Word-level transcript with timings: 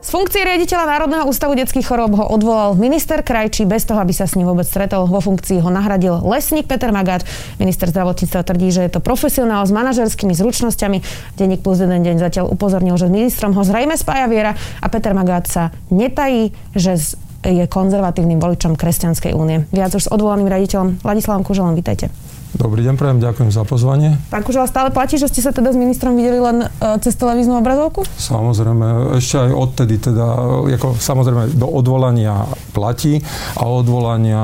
Z 0.00 0.16
funkcie 0.16 0.40
riaditeľa 0.40 0.88
Národného 0.88 1.28
ústavu 1.28 1.52
detských 1.52 1.84
chorób 1.84 2.16
ho 2.16 2.24
odvolal 2.32 2.72
minister 2.72 3.20
Krajčí 3.20 3.68
bez 3.68 3.84
toho, 3.84 4.00
aby 4.00 4.16
sa 4.16 4.24
s 4.24 4.32
ním 4.32 4.48
vôbec 4.48 4.64
stretol. 4.64 5.04
Vo 5.04 5.20
funkcii 5.20 5.60
ho 5.60 5.68
nahradil 5.68 6.24
lesník 6.24 6.64
Peter 6.64 6.88
Magát. 6.88 7.20
Minister 7.60 7.84
zdravotníctva 7.92 8.40
tvrdí, 8.40 8.72
že 8.72 8.88
je 8.88 8.96
to 8.96 9.04
profesionál 9.04 9.60
s 9.60 9.76
manažerskými 9.76 10.32
zručnosťami. 10.32 11.04
Denník 11.36 11.60
plus 11.60 11.84
jeden 11.84 12.00
deň 12.00 12.16
zatiaľ 12.16 12.48
upozornil, 12.48 12.96
že 12.96 13.12
ministrom 13.12 13.52
ho 13.52 13.60
zrejme 13.60 13.92
spája 14.00 14.24
viera 14.24 14.56
a 14.56 14.86
Peter 14.88 15.12
Magát 15.12 15.44
sa 15.44 15.68
netají, 15.92 16.56
že 16.72 16.96
je 17.44 17.68
konzervatívnym 17.68 18.40
voličom 18.40 18.80
Kresťanskej 18.80 19.36
únie. 19.36 19.68
Viac 19.68 19.92
už 19.92 20.08
s 20.08 20.12
odvolaným 20.16 20.48
riaditeľom 20.48 21.04
Ladislavom 21.04 21.44
Kuželom, 21.44 21.76
vítajte. 21.76 22.08
Dobrý 22.50 22.82
deň, 22.82 22.98
prajem, 22.98 23.22
ďakujem 23.22 23.50
za 23.54 23.62
pozvanie. 23.62 24.18
Pán 24.26 24.42
Kužela, 24.42 24.66
stále 24.66 24.90
platí, 24.90 25.14
že 25.14 25.30
ste 25.30 25.38
sa 25.38 25.54
teda 25.54 25.70
s 25.70 25.78
ministrom 25.78 26.18
videli 26.18 26.42
len 26.42 26.66
uh, 26.66 26.98
cez 26.98 27.14
televíznu 27.14 27.62
obrazovku? 27.62 28.02
Samozrejme, 28.18 29.14
ešte 29.22 29.46
aj 29.46 29.50
odtedy 29.54 30.02
teda, 30.02 30.26
ako 30.66 30.98
samozrejme 30.98 31.54
do 31.54 31.70
odvolania 31.70 32.50
platí 32.74 33.22
a 33.54 33.70
odvolania 33.70 34.42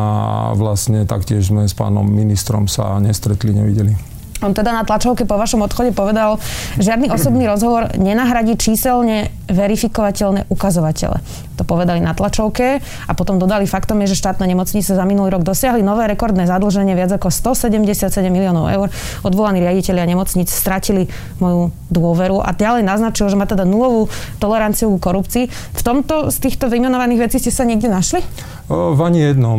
vlastne 0.54 1.02
taktiež 1.02 1.50
sme 1.50 1.66
s 1.66 1.74
pánom 1.74 2.06
ministrom 2.06 2.70
sa 2.70 2.94
nestretli, 3.02 3.50
nevideli. 3.50 4.15
On 4.44 4.52
teda 4.52 4.72
na 4.72 4.84
tlačovke 4.84 5.24
po 5.24 5.40
vašom 5.40 5.64
odchode 5.64 5.96
povedal, 5.96 6.36
žiadny 6.76 7.08
osobný 7.08 7.48
rozhovor 7.48 7.88
nenahradí 7.96 8.60
číselne 8.60 9.32
verifikovateľné 9.48 10.50
ukazovatele. 10.52 11.22
To 11.56 11.64
povedali 11.64 12.04
na 12.04 12.12
tlačovke 12.12 12.82
a 12.82 13.12
potom 13.16 13.40
dodali 13.40 13.64
faktom 13.64 14.04
že 14.04 14.12
štátne 14.12 14.44
nemocnice 14.44 14.92
za 14.92 15.04
minulý 15.08 15.32
rok 15.32 15.42
dosiahli 15.42 15.80
nové 15.80 16.04
rekordné 16.04 16.44
zadlženie 16.44 16.92
viac 16.92 17.16
ako 17.16 17.32
177 17.32 18.12
miliónov 18.28 18.68
eur. 18.68 18.88
Odvolaní 19.24 19.64
riaditeľia 19.64 20.04
nemocnic 20.04 20.52
stratili 20.52 21.08
moju 21.40 21.72
dôveru 21.88 22.44
a 22.44 22.52
ďalej 22.52 22.84
naznačil, 22.84 23.32
že 23.32 23.40
má 23.40 23.48
teda 23.48 23.64
nulovú 23.64 24.12
toleranciu 24.36 24.92
k 24.94 25.00
korupcii. 25.00 25.44
V 25.48 25.82
tomto 25.82 26.28
z 26.28 26.36
týchto 26.44 26.68
vymenovaných 26.68 27.30
vecí 27.30 27.40
ste 27.40 27.54
sa 27.54 27.64
niekde 27.64 27.88
našli? 27.88 28.20
V 28.66 28.98
ani 28.98 29.30
jednom. 29.30 29.58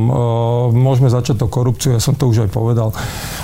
Môžeme 0.75 1.07
začať 1.07 1.39
to 1.39 1.47
korupciu, 1.47 1.95
ja 1.95 2.01
som 2.03 2.11
to 2.11 2.27
už 2.27 2.43
aj 2.43 2.51
povedal. 2.51 2.91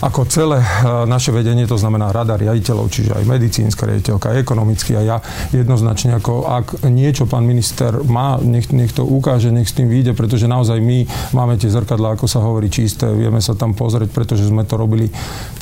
Ako 0.04 0.28
celé 0.28 0.60
naše 1.08 1.32
vedenie, 1.32 1.64
to 1.64 1.80
znamená 1.80 2.12
rada 2.12 2.36
riaditeľov, 2.36 2.92
čiže 2.92 3.16
aj 3.16 3.24
medicínska 3.24 3.88
riaditeľka, 3.88 4.36
ekonomicky 4.44 5.00
a 5.00 5.02
ja 5.02 5.18
jednoznačne, 5.56 6.20
ako 6.20 6.52
ak 6.52 6.84
niečo 6.92 7.24
pán 7.32 7.48
minister 7.48 7.96
má, 8.04 8.36
nech, 8.44 8.76
nech 8.76 8.92
to 8.92 9.08
ukáže, 9.08 9.56
nech 9.56 9.72
s 9.72 9.78
tým 9.80 9.88
vyjde, 9.88 10.12
pretože 10.12 10.52
naozaj 10.52 10.84
my 10.84 11.08
máme 11.32 11.56
tie 11.56 11.72
zrkadlá, 11.72 12.20
ako 12.20 12.28
sa 12.28 12.44
hovorí, 12.44 12.68
čisté, 12.68 13.08
vieme 13.08 13.40
sa 13.40 13.56
tam 13.56 13.72
pozrieť, 13.72 14.12
pretože 14.12 14.44
sme 14.44 14.68
to 14.68 14.76
robili 14.76 15.08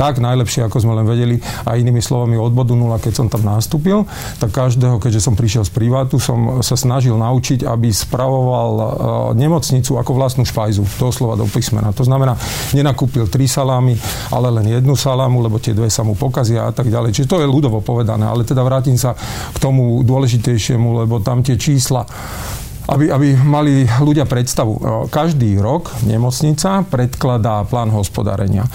tak 0.01 0.17
najlepšie, 0.17 0.65
ako 0.65 0.81
sme 0.81 0.97
len 0.97 1.05
vedeli. 1.05 1.37
A 1.69 1.77
inými 1.77 2.01
slovami, 2.01 2.41
od 2.41 2.49
bodu 2.57 2.73
nula, 2.73 2.97
keď 2.97 3.21
som 3.21 3.27
tam 3.29 3.45
nastúpil, 3.45 4.09
tak 4.41 4.49
každého, 4.49 4.97
keďže 4.97 5.21
som 5.29 5.37
prišiel 5.37 5.61
z 5.61 5.71
privátu, 5.77 6.17
som 6.17 6.65
sa 6.65 6.73
snažil 6.73 7.13
naučiť, 7.21 7.69
aby 7.69 7.93
spravoval 7.93 8.71
nemocnicu 9.37 9.90
pizzu 9.91 9.99
ako 9.99 10.15
vlastnú 10.15 10.43
špajzu, 10.47 10.87
doslova 10.95 11.35
do 11.35 11.43
písmena. 11.43 11.91
To 11.91 12.07
znamená, 12.07 12.39
nenakúpil 12.71 13.27
tri 13.27 13.43
salámy, 13.43 13.99
ale 14.31 14.47
len 14.47 14.79
jednu 14.79 14.95
salámu, 14.95 15.43
lebo 15.43 15.59
tie 15.59 15.75
dve 15.75 15.91
sa 15.91 16.07
mu 16.07 16.15
pokazia 16.15 16.63
a 16.63 16.71
tak 16.71 16.87
ďalej. 16.87 17.11
Čiže 17.11 17.27
to 17.27 17.37
je 17.43 17.51
ľudovo 17.51 17.83
povedané, 17.83 18.23
ale 18.23 18.47
teda 18.47 18.63
vrátim 18.63 18.95
sa 18.95 19.11
k 19.51 19.57
tomu 19.59 19.99
dôležitejšiemu, 20.07 21.03
lebo 21.03 21.19
tam 21.19 21.43
tie 21.43 21.59
čísla 21.59 22.07
aby, 22.89 23.13
aby 23.13 23.27
mali 23.37 23.85
ľudia 23.85 24.25
predstavu. 24.25 25.05
Každý 25.13 25.61
rok 25.61 25.93
nemocnica 26.05 26.81
predkladá 26.87 27.61
plán 27.67 27.93
hospodárenia. 27.93 28.65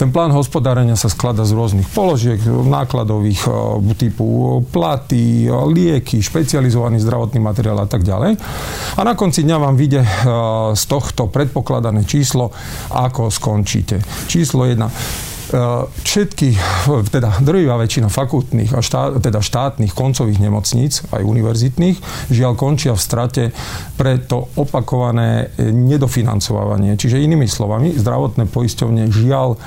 Ten 0.00 0.08
plán 0.08 0.32
hospodárenia 0.32 0.96
sa 0.96 1.12
skladá 1.12 1.44
z 1.44 1.52
rôznych 1.52 1.88
položiek, 1.92 2.40
nákladových 2.48 3.44
typu 4.00 4.60
platy, 4.72 5.52
lieky, 5.52 6.24
špecializovaný 6.24 7.04
zdravotný 7.04 7.36
materiál 7.36 7.84
a 7.84 7.88
tak 7.88 8.00
ďalej. 8.00 8.40
A 8.96 9.00
na 9.04 9.12
konci 9.12 9.44
dňa 9.44 9.56
vám 9.60 9.76
vyjde 9.76 10.00
z 10.72 10.82
tohto 10.88 11.28
predpokladané 11.28 12.08
číslo, 12.08 12.48
ako 12.88 13.28
skončíte. 13.28 14.00
Číslo 14.24 14.64
1 14.64 14.88
Eh, 14.88 15.39
všetky, 16.06 16.54
teda 17.10 17.42
drvivá 17.42 17.74
väčšina 17.82 18.06
fakultných 18.06 18.70
a 18.70 18.80
štát, 18.80 19.18
teda 19.18 19.42
štátnych 19.42 19.92
koncových 19.92 20.38
nemocníc, 20.38 21.02
aj 21.10 21.26
univerzitných, 21.26 22.30
žiaľ 22.30 22.54
končia 22.54 22.94
v 22.94 23.02
strate 23.02 23.44
pre 23.98 24.22
to 24.22 24.46
opakované 24.54 25.50
nedofinancovanie. 25.58 26.94
Čiže 26.94 27.18
inými 27.18 27.50
slovami, 27.50 27.98
zdravotné 27.98 28.46
poisťovne 28.46 29.10
žiaľ 29.10 29.58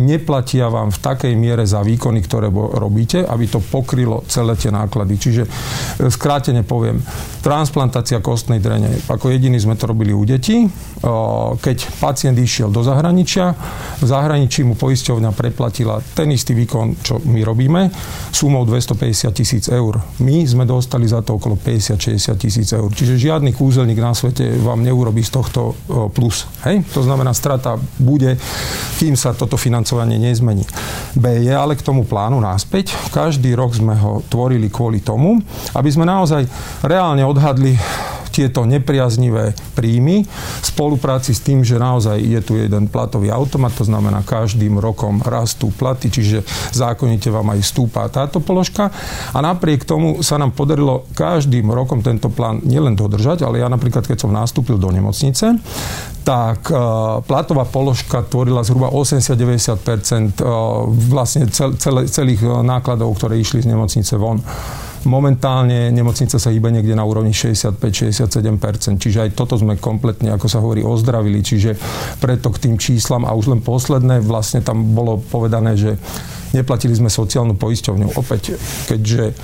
neplatia 0.00 0.72
vám 0.72 0.90
v 0.90 0.98
takej 0.98 1.34
miere 1.36 1.64
za 1.68 1.84
výkony, 1.84 2.24
ktoré 2.24 2.48
robíte, 2.52 3.22
aby 3.24 3.44
to 3.48 3.60
pokrylo 3.60 4.24
celé 4.26 4.56
tie 4.56 4.72
náklady. 4.72 5.14
Čiže 5.20 5.42
e, 5.44 5.50
skrátene 6.08 6.64
poviem, 6.64 6.98
transplantácia 7.44 8.24
kostnej 8.24 8.58
drene. 8.58 8.88
Ako 9.08 9.28
jediný 9.28 9.58
sme 9.60 9.76
to 9.76 9.90
robili 9.90 10.16
u 10.16 10.24
detí. 10.24 10.64
E, 10.64 10.68
keď 11.58 11.76
pacient 12.00 12.36
išiel 12.38 12.72
do 12.72 12.80
zahraničia, 12.80 13.54
v 14.00 14.06
zahraničí 14.06 14.64
mu 14.64 14.74
poisťovňa 14.74 15.30
preplatila 15.36 16.00
ten 16.16 16.32
istý 16.32 16.56
výkon, 16.56 17.04
čo 17.04 17.20
my 17.22 17.40
robíme, 17.44 17.92
sumou 18.32 18.64
250 18.66 19.32
tisíc 19.32 19.64
eur. 19.68 20.00
My 20.24 20.42
sme 20.48 20.64
dostali 20.64 21.04
za 21.06 21.20
to 21.20 21.36
okolo 21.36 21.56
50-60 21.56 22.42
tisíc 22.42 22.68
eur. 22.72 22.88
Čiže 22.90 23.20
žiadny 23.20 23.52
kúzelník 23.52 24.00
na 24.00 24.16
svete 24.16 24.56
vám 24.58 24.82
neurobí 24.82 25.20
z 25.22 25.30
tohto 25.30 25.60
e, 25.86 26.08
plus. 26.10 26.48
Hej? 26.66 26.82
To 26.96 27.04
znamená, 27.04 27.30
strata 27.36 27.76
bude, 28.00 28.34
kým 28.98 29.14
sa 29.14 29.36
toto 29.36 29.60
financuje 29.60 29.91
financovanie 29.92 30.16
nezmení. 30.16 30.64
B 31.12 31.44
je 31.44 31.52
ale 31.52 31.76
k 31.76 31.84
tomu 31.84 32.08
plánu 32.08 32.40
náspäť. 32.40 32.96
Každý 33.12 33.52
rok 33.52 33.76
sme 33.76 33.92
ho 34.00 34.24
tvorili 34.24 34.72
kvôli 34.72 35.04
tomu, 35.04 35.36
aby 35.76 35.88
sme 35.92 36.08
naozaj 36.08 36.48
reálne 36.80 37.20
odhadli 37.28 37.76
tieto 38.32 38.64
nepriaznivé 38.64 39.52
príjmy 39.76 40.24
v 40.24 40.64
spolupráci 40.64 41.36
s 41.36 41.44
tým, 41.44 41.60
že 41.60 41.76
naozaj 41.76 42.16
je 42.16 42.40
tu 42.40 42.56
jeden 42.56 42.88
platový 42.88 43.28
automat, 43.28 43.76
to 43.76 43.84
znamená 43.84 44.24
každým 44.24 44.80
rokom 44.80 45.20
rastú 45.20 45.68
platy, 45.68 46.08
čiže 46.08 46.40
zákonite 46.72 47.28
vám 47.28 47.52
aj 47.52 47.60
stúpa 47.60 48.08
táto 48.08 48.40
položka 48.40 48.88
a 49.36 49.38
napriek 49.44 49.84
tomu 49.84 50.24
sa 50.24 50.40
nám 50.40 50.56
podarilo 50.56 51.04
každým 51.12 51.68
rokom 51.68 52.00
tento 52.00 52.32
plán 52.32 52.64
nielen 52.64 52.96
dodržať, 52.96 53.44
ale 53.44 53.60
ja 53.60 53.68
napríklad, 53.68 54.08
keď 54.08 54.24
som 54.24 54.32
nastúpil 54.32 54.80
do 54.80 54.88
nemocnice, 54.88 55.60
tak 56.22 56.70
uh, 56.70 57.18
platová 57.26 57.66
položka 57.66 58.22
tvorila 58.22 58.62
zhruba 58.62 58.88
80-90 58.94 60.40
uh, 60.40 60.86
vlastne 60.88 61.50
cel, 61.50 61.74
cel, 61.76 62.06
celých 62.06 62.46
nákladov, 62.62 63.18
ktoré 63.18 63.42
išli 63.42 63.60
z 63.60 63.70
nemocnice 63.74 64.14
von. 64.16 64.38
Momentálne 65.02 65.90
nemocnica 65.90 66.38
sa 66.38 66.54
hýba 66.54 66.70
niekde 66.70 66.94
na 66.94 67.02
úrovni 67.02 67.34
65-67%, 67.34 69.02
čiže 69.02 69.18
aj 69.26 69.30
toto 69.34 69.58
sme 69.58 69.74
kompletne, 69.74 70.30
ako 70.30 70.46
sa 70.46 70.62
hovorí, 70.62 70.86
ozdravili, 70.86 71.42
čiže 71.42 71.74
preto 72.22 72.54
k 72.54 72.70
tým 72.70 72.76
číslam 72.78 73.26
a 73.26 73.34
už 73.34 73.50
len 73.50 73.60
posledné, 73.66 74.22
vlastne 74.22 74.62
tam 74.62 74.94
bolo 74.94 75.18
povedané, 75.18 75.74
že 75.74 75.98
neplatili 76.54 76.94
sme 76.94 77.10
sociálnu 77.10 77.58
poisťovňu. 77.58 78.14
Opäť, 78.14 78.54
keďže 78.86 79.34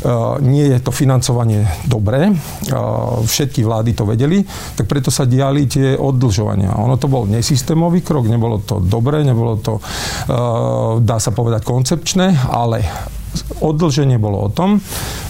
Uh, 0.00 0.40
nie 0.40 0.64
je 0.64 0.80
to 0.80 0.96
financovanie 0.96 1.60
dobré, 1.84 2.32
uh, 2.32 3.20
všetky 3.20 3.60
vlády 3.60 3.92
to 3.92 4.08
vedeli, 4.08 4.40
tak 4.72 4.88
preto 4.88 5.12
sa 5.12 5.28
diali 5.28 5.68
tie 5.68 5.92
oddlžovania. 5.92 6.72
Ono 6.72 6.96
to 6.96 7.04
bol 7.04 7.28
nesystémový 7.28 8.00
krok, 8.00 8.24
nebolo 8.24 8.64
to 8.64 8.80
dobré, 8.80 9.20
nebolo 9.20 9.60
to, 9.60 9.76
uh, 9.76 11.04
dá 11.04 11.20
sa 11.20 11.36
povedať, 11.36 11.68
koncepčné, 11.68 12.32
ale 12.48 12.80
Oddlženie 13.60 14.16
bolo 14.16 14.40
o 14.40 14.48
tom, 14.48 14.80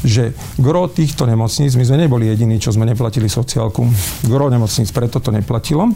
že 0.07 0.33
gro 0.57 0.89
týchto 0.89 1.29
nemocníc, 1.29 1.77
my 1.77 1.85
sme 1.85 2.07
neboli 2.07 2.31
jediní, 2.31 2.57
čo 2.57 2.73
sme 2.73 2.89
neplatili 2.89 3.29
sociálku, 3.29 3.85
gro 4.31 4.47
nemocníc 4.49 4.89
preto 4.95 5.21
to 5.21 5.29
neplatilo, 5.35 5.93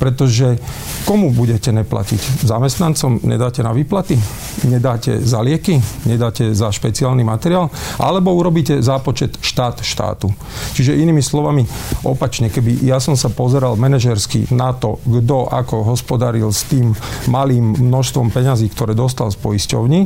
pretože 0.00 0.58
komu 1.06 1.30
budete 1.30 1.70
neplatiť? 1.70 2.42
Zamestnancom 2.42 3.22
nedáte 3.22 3.62
na 3.62 3.70
výplaty? 3.70 4.18
Nedáte 4.66 5.22
za 5.22 5.44
lieky? 5.44 5.78
Nedáte 6.08 6.50
za 6.56 6.72
špeciálny 6.72 7.22
materiál? 7.22 7.70
Alebo 8.00 8.34
urobíte 8.34 8.82
zápočet 8.82 9.38
štát 9.38 9.84
štátu? 9.84 10.32
Čiže 10.74 10.98
inými 10.98 11.22
slovami, 11.22 11.62
opačne, 12.02 12.50
keby 12.50 12.82
ja 12.82 12.98
som 12.98 13.14
sa 13.14 13.30
pozeral 13.30 13.78
manažersky 13.78 14.50
na 14.50 14.74
to, 14.74 14.98
kto 15.04 15.46
ako 15.52 15.94
hospodaril 15.94 16.50
s 16.50 16.66
tým 16.66 16.96
malým 17.30 17.76
množstvom 17.78 18.32
peňazí, 18.34 18.72
ktoré 18.72 18.96
dostal 18.96 19.30
z 19.30 19.38
poisťovní, 19.38 20.00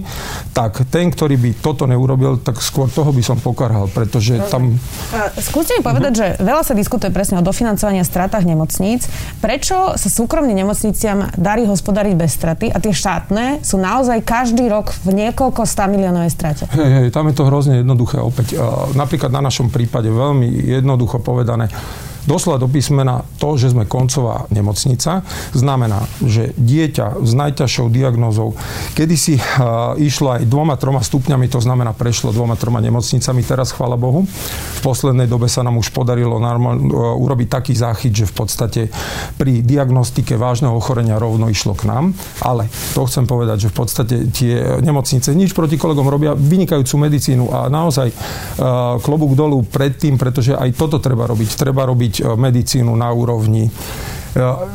tak 0.53 0.85
ten, 0.93 1.09
ktorý 1.09 1.38
by 1.39 1.51
toto 1.63 1.87
neurobil, 1.87 2.43
tak 2.43 2.59
skôr 2.59 2.91
toho 2.91 3.15
by 3.15 3.23
som 3.23 3.39
pokarhal, 3.39 3.87
pretože 3.87 4.37
tam... 4.51 4.75
Skúste 5.39 5.79
mi 5.79 5.83
povedať, 5.87 6.13
uh-huh. 6.13 6.35
že 6.37 6.43
veľa 6.43 6.63
sa 6.67 6.75
diskutuje 6.75 7.15
presne 7.15 7.39
o 7.39 7.43
dofinancovaní 7.47 8.03
a 8.03 8.07
stratách 8.07 8.43
nemocníc. 8.43 9.07
Prečo 9.39 9.95
sa 9.95 10.09
súkromným 10.11 10.67
nemocniciam 10.67 11.31
darí 11.39 11.65
hospodariť 11.65 12.15
bez 12.19 12.35
straty 12.35 12.67
a 12.75 12.83
tie 12.83 12.91
štátne 12.91 13.63
sú 13.63 13.79
naozaj 13.79 14.27
každý 14.27 14.67
rok 14.67 14.91
v 15.07 15.15
niekoľko 15.27 15.63
100 15.63 15.95
miliónovej 15.95 16.31
strate? 16.35 16.65
Hej, 16.75 16.91
hej, 16.91 17.09
tam 17.15 17.31
je 17.31 17.35
to 17.39 17.47
hrozne 17.47 17.81
jednoduché 17.81 18.19
opäť. 18.19 18.59
Napríklad 18.99 19.31
na 19.31 19.47
našom 19.47 19.71
prípade 19.71 20.11
veľmi 20.11 20.51
jednoducho 20.67 21.23
povedané, 21.23 21.71
doslova 22.29 22.63
do 22.63 22.69
písmena 22.71 23.25
to, 23.43 23.57
že 23.57 23.73
sme 23.75 23.85
koncová 23.85 24.47
nemocnica, 24.53 25.27
znamená, 25.57 26.05
že 26.23 26.55
dieťa 26.57 27.25
s 27.25 27.33
najťažšou 27.35 27.89
diagnózou 27.89 28.55
kedysi 28.95 29.37
uh, 29.39 29.95
išlo 30.01 30.39
aj 30.39 30.45
dvoma, 30.49 30.77
troma 30.77 31.01
stupňami, 31.01 31.49
to 31.49 31.61
znamená 31.61 31.97
prešlo 31.97 32.33
dvoma, 32.33 32.57
troma 32.57 32.81
nemocnicami, 32.81 33.45
teraz 33.45 33.73
chvála 33.73 33.97
Bohu. 34.01 34.25
V 34.79 34.81
poslednej 34.81 35.29
dobe 35.31 35.49
sa 35.49 35.65
nám 35.65 35.81
už 35.81 35.93
podarilo 35.93 36.37
normál, 36.37 36.77
uh, 36.79 37.17
urobiť 37.17 37.49
taký 37.49 37.73
záchyt, 37.77 38.13
že 38.13 38.27
v 38.29 38.35
podstate 38.35 38.81
pri 39.41 39.65
diagnostike 39.65 40.35
vážneho 40.37 40.75
ochorenia 40.75 41.21
rovno 41.21 41.49
išlo 41.49 41.77
k 41.77 41.87
nám, 41.87 42.17
ale 42.43 42.67
to 42.93 43.07
chcem 43.07 43.25
povedať, 43.25 43.69
že 43.69 43.73
v 43.73 43.77
podstate 43.77 44.15
tie 44.35 44.83
nemocnice 44.83 45.33
nič 45.33 45.55
proti 45.55 45.81
kolegom 45.81 46.07
robia 46.07 46.35
vynikajúcu 46.35 46.95
medicínu 47.09 47.45
a 47.51 47.59
naozaj 47.71 48.09
uh, 48.11 48.99
klobúk 48.99 49.39
dolu 49.39 49.63
pred 49.63 49.99
pretože 49.99 50.55
aj 50.55 50.79
toto 50.79 51.03
treba 51.03 51.27
robiť. 51.27 51.59
Treba 51.59 51.83
robiť 51.83 52.18
medicínu 52.37 52.97
na 52.97 53.13
úrovni 53.13 53.71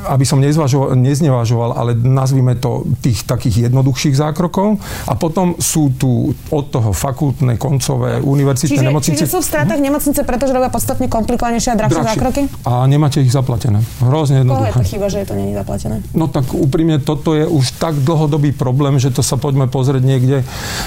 aby 0.08 0.26
som 0.26 0.42
neznevažoval, 0.42 1.78
ale 1.78 1.92
nazvime 1.94 2.58
to 2.58 2.88
tých 3.04 3.28
takých 3.28 3.70
jednoduchších 3.70 4.16
zákrokov. 4.18 4.82
A 5.06 5.14
potom 5.14 5.58
sú 5.60 5.94
tu 5.94 6.34
od 6.50 6.66
toho 6.72 6.96
fakultné, 6.96 7.60
koncové, 7.60 8.24
univerzitné 8.24 8.80
čiže, 8.80 8.88
nemocnice. 8.88 9.24
Čiže 9.26 9.34
sú 9.34 9.40
v 9.44 9.48
stratách 9.48 9.82
nemocnice, 9.82 10.22
pretože 10.24 10.52
robia 10.56 10.72
podstatne 10.72 11.12
komplikovanejšie 11.12 11.70
a 11.74 11.78
drahšie, 11.78 12.04
zákroky? 12.16 12.42
A 12.66 12.88
nemáte 12.88 13.20
ich 13.20 13.30
zaplatené. 13.30 13.84
Hrozne 14.00 14.48
jednoduché. 14.48 14.72
Koho 14.72 14.80
je 14.80 14.88
to 14.88 14.92
chyba, 14.96 15.08
že 15.12 15.18
je 15.22 15.28
to 15.28 15.36
není 15.36 15.54
zaplatené? 15.54 15.96
No 16.16 16.32
tak 16.32 16.48
úprimne, 16.56 17.04
toto 17.04 17.36
je 17.36 17.44
už 17.44 17.76
tak 17.78 18.00
dlhodobý 18.00 18.56
problém, 18.56 18.96
že 18.98 19.12
to 19.12 19.20
sa 19.20 19.36
poďme 19.36 19.68
pozrieť 19.68 20.04
niekde 20.04 20.38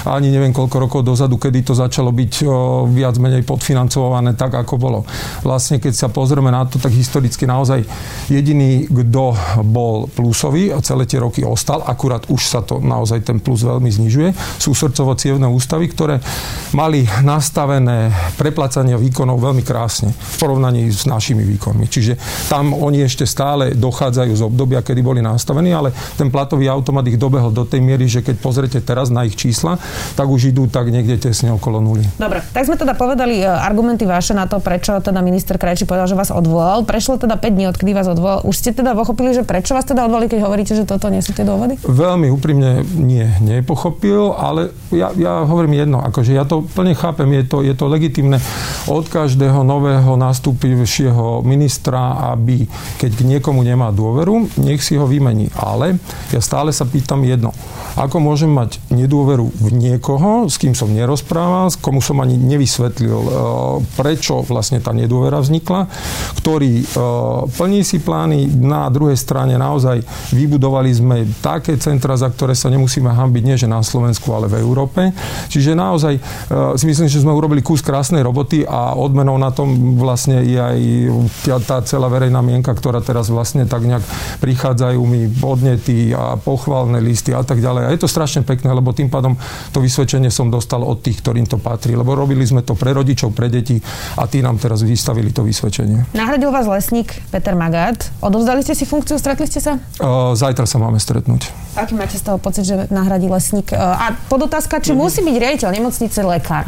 ani 0.01 0.33
neviem 0.33 0.49
koľko 0.49 0.77
rokov 0.81 1.01
dozadu, 1.05 1.37
kedy 1.37 1.61
to 1.61 1.73
začalo 1.77 2.09
byť 2.09 2.33
o, 2.43 2.89
viac 2.89 3.21
menej 3.21 3.45
podfinancované 3.45 4.33
tak, 4.33 4.57
ako 4.57 4.73
bolo. 4.81 4.99
Vlastne, 5.45 5.77
keď 5.77 5.93
sa 5.93 6.07
pozrieme 6.09 6.49
na 6.49 6.65
to, 6.65 6.81
tak 6.81 6.89
historicky 6.89 7.45
naozaj 7.45 7.85
jediný 8.25 8.56
jediný, 8.57 8.89
kto 8.89 9.37
bol 9.61 10.09
plusový 10.09 10.73
a 10.73 10.81
celé 10.81 11.05
tie 11.05 11.21
roky 11.21 11.45
ostal, 11.45 11.85
akurát 11.85 12.25
už 12.25 12.41
sa 12.41 12.65
to 12.65 12.81
naozaj 12.81 13.21
ten 13.21 13.37
plus 13.37 13.61
veľmi 13.61 13.85
znižuje, 13.85 14.33
sú 14.57 14.73
srdcovo 14.73 15.13
ústavy, 15.53 15.85
ktoré 15.93 16.17
mali 16.73 17.05
nastavené 17.21 18.09
preplacanie 18.35 18.97
výkonov 18.97 19.37
veľmi 19.37 19.61
krásne 19.61 20.09
v 20.09 20.35
porovnaní 20.41 20.89
s 20.89 21.05
našimi 21.05 21.45
výkonmi. 21.45 21.85
Čiže 21.85 22.17
tam 22.49 22.73
oni 22.73 23.05
ešte 23.05 23.29
stále 23.29 23.77
dochádzajú 23.77 24.33
z 24.33 24.41
obdobia, 24.41 24.81
kedy 24.81 25.01
boli 25.05 25.21
nastavení, 25.21 25.71
ale 25.73 25.93
ten 26.17 26.33
platový 26.33 26.65
automat 26.67 27.05
ich 27.05 27.21
dobehol 27.21 27.53
do 27.53 27.63
tej 27.63 27.83
miery, 27.83 28.09
že 28.09 28.25
keď 28.25 28.35
pozrete 28.41 28.79
teraz 28.81 29.13
na 29.13 29.27
ich 29.27 29.37
čísla, 29.37 29.77
tak 30.17 30.25
už 30.25 30.49
idú 30.55 30.65
tak 30.65 30.89
niekde 30.89 31.29
tesne 31.29 31.53
okolo 31.53 31.77
nuly. 31.83 32.03
Dobre, 32.17 32.41
tak 32.49 32.65
sme 32.65 32.79
teda 32.79 32.97
povedali 32.97 33.43
e, 33.43 33.47
argumenty 33.47 34.07
vaše 34.07 34.33
na 34.33 34.49
to, 34.49 34.57
prečo 34.57 34.97
teda 35.03 35.19
minister 35.21 35.59
Krajči 35.59 35.85
povedal, 35.85 36.07
že 36.09 36.17
vás 36.17 36.31
odvolal. 36.33 36.87
Prešlo 36.87 37.19
teda 37.19 37.35
5 37.35 37.53
dní, 37.53 37.65
odkedy 37.69 37.91
vás 37.93 38.07
odvolal. 38.07 38.46
Už 38.47 38.63
ste 38.63 38.71
teda 38.71 38.95
pochopili, 38.95 39.35
že 39.35 39.43
prečo 39.43 39.75
vás 39.75 39.83
teda 39.83 40.07
odvolali, 40.07 40.31
keď 40.31 40.47
hovoríte, 40.47 40.71
že 40.71 40.87
toto 40.87 41.11
nie 41.11 41.19
sú 41.19 41.35
tie 41.35 41.43
dôvody? 41.43 41.75
Veľmi 41.83 42.31
úprimne 42.31 42.79
nie, 42.95 43.27
nepochopil, 43.43 44.31
ale 44.31 44.71
ja, 44.95 45.11
ja 45.19 45.43
hovorím 45.43 45.83
jedno, 45.83 45.99
akože 45.99 46.31
ja 46.31 46.47
to 46.47 46.63
plne 46.63 46.95
chápem, 46.95 47.27
je 47.35 47.43
to, 47.43 47.59
je 47.59 47.75
to 47.75 47.91
legitimné 47.91 48.39
od 48.87 49.03
každého 49.11 49.67
nového 49.67 50.15
nastúpivšieho 50.15 51.43
ministra, 51.43 52.31
aby 52.31 52.63
keď 52.95 53.11
k 53.19 53.27
niekomu 53.35 53.67
nemá 53.67 53.91
dôveru, 53.91 54.47
nech 54.63 54.79
si 54.79 54.95
ho 54.95 55.03
vymení. 55.03 55.51
Ale 55.51 55.99
ja 56.31 56.39
stále 56.39 56.71
sa 56.71 56.87
pýtam 56.87 57.27
jedno. 57.27 57.51
Ako 57.99 58.23
môžem 58.23 58.53
mať 58.53 58.79
nedôveru 58.93 59.49
v 59.59 59.67
niekoho, 59.75 60.47
s 60.47 60.55
kým 60.55 60.71
som 60.71 60.93
nerozprával, 60.93 61.67
s 61.67 61.76
komu 61.87 62.03
som 62.03 62.19
ani 62.19 62.35
nevysvetlil, 62.35 63.15
e, 63.15 63.31
prečo 63.95 64.43
vlastne 64.43 64.83
tá 64.83 64.91
nedôvera 64.91 65.39
vznikla, 65.39 65.87
ktorý 66.43 66.83
e, 66.83 66.85
plní 67.47 67.87
si 67.87 68.03
plány, 68.03 68.51
na 68.59 68.91
druhej 68.91 69.15
strane 69.15 69.55
naozaj 69.55 70.03
vybudovali 70.35 70.91
sme 70.91 71.23
také 71.39 71.79
centra, 71.79 72.19
za 72.19 72.27
ktoré 72.27 72.51
sa 72.59 72.67
nemusíme 72.67 73.07
hambiť, 73.07 73.43
nie 73.47 73.55
že 73.55 73.71
na 73.71 73.79
Slovensku, 73.79 74.35
ale 74.35 74.51
v 74.51 74.59
Európe. 74.59 75.15
Čiže 75.47 75.79
naozaj 75.79 76.19
e, 76.19 76.21
si 76.75 76.83
myslím, 76.91 77.07
že 77.07 77.23
sme 77.23 77.31
urobili 77.31 77.63
kus 77.63 77.79
krásnej 77.79 78.19
roboty 78.19 78.67
a 78.67 78.99
odmenou 78.99 79.39
na 79.39 79.55
tom 79.55 79.95
vlastne 79.95 80.43
je 80.43 80.59
aj 80.59 80.79
tá 81.63 81.79
celá 81.87 82.11
verejná 82.11 82.43
mienka, 82.43 82.75
ktorá 82.75 82.99
teraz 82.99 83.31
vlastne 83.31 83.63
tak 83.63 83.87
nejak 83.87 84.03
prichádzajú 84.43 84.99
mi 85.07 85.31
podnety 85.31 86.11
a 86.11 86.35
pochvalné 86.35 86.99
listy 86.99 87.31
a 87.31 87.47
tak 87.47 87.63
ďalej. 87.63 87.87
A 87.87 87.93
je 87.95 88.01
to 88.03 88.11
strašne 88.11 88.43
pekné, 88.43 88.75
lebo 88.75 88.91
tým 88.91 89.07
pádom 89.07 89.39
to 89.71 89.79
vysvedčenie 89.79 90.27
som 90.27 90.51
dostal 90.51 90.83
od 90.83 90.99
tých, 90.99 91.23
ktorým 91.23 91.47
to 91.47 91.55
patrí. 91.55 91.76
Lebo 91.85 92.17
robili 92.17 92.41
sme 92.41 92.65
to 92.65 92.73
pre 92.73 92.97
rodičov, 92.97 93.37
pre 93.37 93.51
deti 93.53 93.77
a 94.17 94.25
tí 94.25 94.41
nám 94.41 94.57
teraz 94.57 94.81
vystavili 94.81 95.29
to 95.29 95.45
vysvedčenie. 95.45 96.17
Nahradil 96.17 96.49
vás 96.49 96.65
lesník 96.65 97.21
Peter 97.29 97.53
Magát. 97.53 98.09
Odovzdali 98.23 98.65
ste 98.65 98.73
si 98.73 98.89
funkciu, 98.89 99.21
stretli 99.21 99.45
ste 99.45 99.61
sa? 99.61 99.77
Zajtra 100.33 100.65
sa 100.65 100.81
máme 100.81 100.97
stretnúť. 100.97 101.53
Aký 101.77 101.93
máte 101.93 102.17
z 102.17 102.25
toho 102.25 102.41
pocit, 102.41 102.65
že 102.65 102.89
nahradí 102.89 103.29
lesník? 103.29 103.75
A 103.75 104.17
podotázka, 104.31 104.81
či 104.81 104.95
mm-hmm. 104.95 105.03
musí 105.03 105.19
byť 105.21 105.35
riaditeľ 105.37 105.69
nemocnice 105.75 106.19
lekár? 106.25 106.65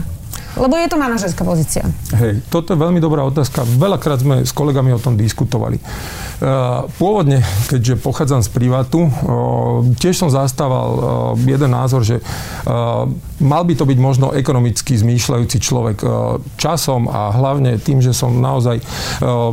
Lebo 0.59 0.75
je 0.75 0.91
to 0.91 0.99
manažerská 0.99 1.47
pozícia. 1.47 1.87
Hej, 2.19 2.43
toto 2.51 2.75
je 2.75 2.77
veľmi 2.77 2.99
dobrá 2.99 3.23
otázka. 3.23 3.63
Veľakrát 3.63 4.19
sme 4.19 4.43
s 4.43 4.51
kolegami 4.51 4.91
o 4.91 4.99
tom 4.99 5.15
diskutovali. 5.15 5.79
Eh, 6.39 6.47
pôvodne, 6.95 7.43
keďže 7.67 7.99
pochádzam 7.99 8.39
z 8.39 8.49
privátu, 8.55 9.03
eh, 9.03 9.11
tiež 9.99 10.23
som 10.23 10.31
zastával 10.31 10.89
eh, 10.95 11.55
jeden 11.55 11.75
názor, 11.75 12.01
že 12.07 12.23
mal 13.39 13.63
by 13.63 13.73
to 13.73 13.87
byť 13.87 13.99
možno 13.99 14.35
ekonomicky 14.35 14.93
zmýšľajúci 14.99 15.57
človek. 15.63 15.97
Časom 16.59 17.07
a 17.07 17.31
hlavne 17.33 17.79
tým, 17.79 18.03
že 18.03 18.11
som 18.13 18.35
naozaj 18.35 18.83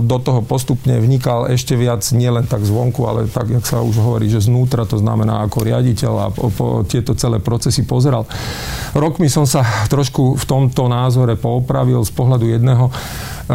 do 0.02 0.16
toho 0.20 0.42
postupne 0.42 0.98
vnikal 0.98 1.48
ešte 1.48 1.78
viac, 1.78 2.02
nielen 2.12 2.44
tak 2.50 2.66
zvonku, 2.66 3.06
ale 3.06 3.30
tak, 3.30 3.48
jak 3.48 3.64
sa 3.64 3.80
už 3.80 3.96
hovorí, 4.02 4.26
že 4.26 4.44
znútra, 4.44 4.84
to 4.84 4.98
znamená 5.00 5.46
ako 5.46 5.64
riaditeľ 5.64 6.12
a 6.18 6.26
po 6.34 6.82
tieto 6.84 7.14
celé 7.14 7.38
procesy 7.38 7.86
pozeral. 7.86 8.26
Rokmi 8.92 9.30
som 9.30 9.46
sa 9.48 9.62
trošku 9.88 10.36
v 10.36 10.44
tomto 10.44 10.90
názore 10.96 11.36
poopravil 11.36 12.00
z 12.00 12.12
pohľadu 12.16 12.48
jedného 12.48 12.88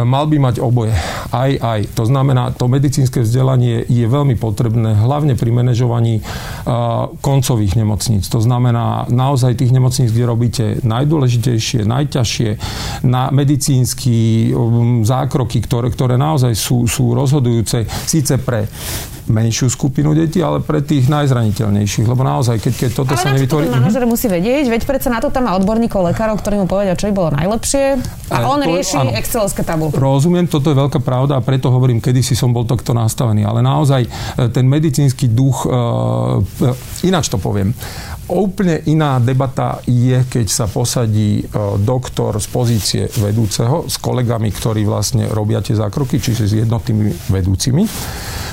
mal 0.00 0.24
by 0.24 0.40
mať 0.40 0.56
oboje. 0.64 0.96
Aj, 1.28 1.52
aj. 1.52 1.92
To 1.92 2.08
znamená, 2.08 2.56
to 2.56 2.64
medicínske 2.64 3.20
vzdelanie 3.20 3.84
je 3.84 4.06
veľmi 4.08 4.40
potrebné, 4.40 4.96
hlavne 4.96 5.36
pri 5.36 5.52
manažovaní 5.52 6.24
koncových 7.20 7.76
nemocníc. 7.76 8.24
To 8.32 8.40
znamená 8.40 9.04
naozaj 9.12 9.60
tých 9.60 9.72
nemocníc, 9.76 10.08
kde 10.08 10.24
robíte 10.24 10.64
najdôležitejšie, 10.80 11.84
najťažšie, 11.84 12.50
na 13.04 13.28
medicínsky 13.28 14.50
um, 14.52 15.04
zákroky, 15.04 15.60
ktoré, 15.60 15.92
ktoré 15.92 16.16
naozaj 16.16 16.56
sú, 16.56 16.88
sú 16.88 17.12
rozhodujúce 17.12 17.84
síce 18.08 18.40
pre 18.40 18.64
menšiu 19.28 19.70
skupinu 19.70 20.16
detí, 20.16 20.42
ale 20.42 20.58
pre 20.64 20.82
tých 20.82 21.06
najzraniteľnejších. 21.06 22.06
Lebo 22.08 22.26
naozaj, 22.26 22.58
keď, 22.58 22.72
keď 22.74 22.90
toto 22.90 23.14
ale 23.14 23.22
sa 23.22 23.28
nevytvorí... 23.30 23.70
Ale 23.70 23.78
manažer 23.78 24.02
musí 24.08 24.26
vedieť, 24.26 24.66
veď 24.66 24.82
predsa 24.82 25.14
na 25.14 25.22
to 25.22 25.30
tam 25.30 25.46
má 25.46 25.54
odborníkov 25.54 26.10
lekárov, 26.10 26.42
ktorí 26.42 26.58
mu 26.58 26.66
povedia, 26.66 26.98
čo 26.98 27.06
by 27.10 27.12
bolo 27.14 27.21
najlepšie. 27.30 28.00
A 28.32 28.42
ale 28.42 28.44
on 28.48 28.58
to, 28.64 28.68
rieši 28.72 28.96
áno, 28.98 29.12
excelovské 29.14 29.62
tabulky. 29.62 30.00
Rozumiem, 30.00 30.50
toto 30.50 30.72
je 30.72 30.76
veľká 30.78 30.98
pravda 31.04 31.38
a 31.38 31.44
preto 31.44 31.70
hovorím, 31.70 32.02
kedy 32.02 32.24
si 32.24 32.34
som 32.34 32.50
bol 32.50 32.66
takto 32.66 32.96
nastavený. 32.96 33.46
Ale 33.46 33.60
naozaj 33.62 34.02
e, 34.02 34.08
ten 34.50 34.66
medicínsky 34.66 35.28
duch, 35.28 35.68
uh, 35.68 36.40
ináč 37.06 37.28
to 37.28 37.38
poviem, 37.38 37.76
Úplne 38.32 38.88
iná 38.88 39.20
debata 39.20 39.84
je, 39.84 40.24
keď 40.24 40.46
sa 40.48 40.64
posadí 40.64 41.44
doktor 41.84 42.40
z 42.40 42.46
pozície 42.48 43.02
vedúceho 43.20 43.84
s 43.84 44.00
kolegami, 44.00 44.48
ktorí 44.48 44.88
vlastne 44.88 45.28
robia 45.28 45.60
tie 45.60 45.76
zákroky, 45.76 46.16
čiže 46.16 46.48
s 46.48 46.52
jednotými 46.64 47.12
vedúcimi 47.28 47.84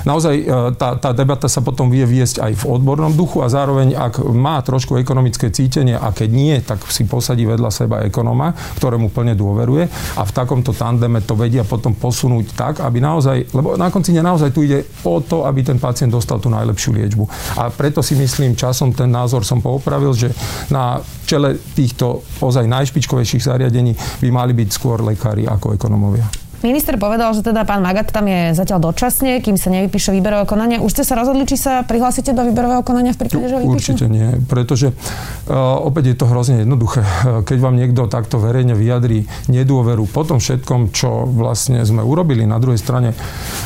naozaj 0.07 0.35
e, 0.35 0.45
tá, 0.77 0.95
tá 0.95 1.11
debata 1.11 1.49
sa 1.51 1.59
potom 1.63 1.91
vie 1.91 2.05
viesť 2.05 2.43
aj 2.43 2.53
v 2.63 2.67
odbornom 2.69 3.11
duchu 3.15 3.43
a 3.43 3.51
zároveň, 3.51 3.95
ak 3.95 4.23
má 4.31 4.61
trošku 4.61 4.95
ekonomické 4.99 5.49
cítenie 5.51 5.97
a 5.97 6.11
keď 6.13 6.29
nie, 6.29 6.55
tak 6.63 6.83
si 6.91 7.03
posadí 7.07 7.43
vedľa 7.43 7.71
seba 7.71 7.97
ekonoma, 8.05 8.53
ktorému 8.79 9.11
plne 9.11 9.33
dôveruje 9.35 9.89
a 10.19 10.21
v 10.23 10.31
takomto 10.35 10.71
tandeme 10.75 11.23
to 11.23 11.35
vedia 11.35 11.65
potom 11.65 11.95
posunúť 11.95 12.45
tak, 12.55 12.73
aby 12.83 12.99
naozaj, 13.01 13.51
lebo 13.55 13.75
na 13.75 13.89
konci 13.91 14.15
dňa 14.15 14.23
naozaj 14.23 14.49
tu 14.53 14.63
ide 14.63 14.85
o 15.03 15.19
to, 15.23 15.43
aby 15.47 15.65
ten 15.65 15.79
pacient 15.81 16.11
dostal 16.13 16.39
tú 16.39 16.47
najlepšiu 16.51 16.91
liečbu. 16.95 17.23
A 17.59 17.71
preto 17.73 18.03
si 18.03 18.15
myslím, 18.15 18.55
časom 18.55 18.93
ten 18.95 19.09
názor 19.09 19.43
som 19.43 19.59
poopravil, 19.69 20.17
že 20.17 20.33
na 20.73 20.97
čele 21.29 21.61
týchto 21.77 22.25
ozaj 22.41 22.65
najšpičkovejších 22.65 23.45
zariadení 23.45 23.93
by 23.93 24.29
mali 24.33 24.57
byť 24.57 24.69
skôr 24.73 25.05
lekári 25.05 25.45
ako 25.45 25.77
ekonomovia. 25.77 26.48
Minister 26.59 26.99
povedal, 26.99 27.31
že 27.31 27.39
teda 27.39 27.63
pán 27.63 27.79
Magat 27.79 28.11
tam 28.11 28.27
je 28.27 28.51
zatiaľ 28.51 28.91
dočasne, 28.91 29.39
kým 29.39 29.55
sa 29.55 29.71
nevypíše 29.71 30.11
výberové 30.11 30.43
konanie. 30.43 30.75
Už 30.75 30.91
ste 30.91 31.03
sa 31.07 31.15
rozhodli, 31.15 31.47
či 31.47 31.55
sa 31.55 31.87
prihlásite 31.87 32.35
do 32.35 32.43
výberového 32.43 32.83
konania 32.83 33.15
v 33.15 33.23
prípade, 33.23 33.47
že 33.47 33.55
ho 33.55 33.61
vypíšu? 33.63 33.95
Určite 33.95 34.11
nie, 34.11 34.27
pretože 34.43 34.91
uh, 34.91 35.79
opäť 35.79 36.11
je 36.11 36.15
to 36.19 36.25
hrozne 36.27 36.67
jednoduché. 36.67 36.99
Keď 37.47 37.57
vám 37.63 37.79
niekto 37.79 38.11
takto 38.11 38.43
verejne 38.43 38.75
vyjadrí 38.75 39.23
nedôveru 39.47 40.03
po 40.11 40.27
tom 40.27 40.43
všetkom, 40.43 40.91
čo 40.91 41.23
vlastne 41.31 41.79
sme 41.87 42.03
urobili, 42.03 42.43
na 42.43 42.59
druhej 42.59 42.81
strane, 42.81 43.15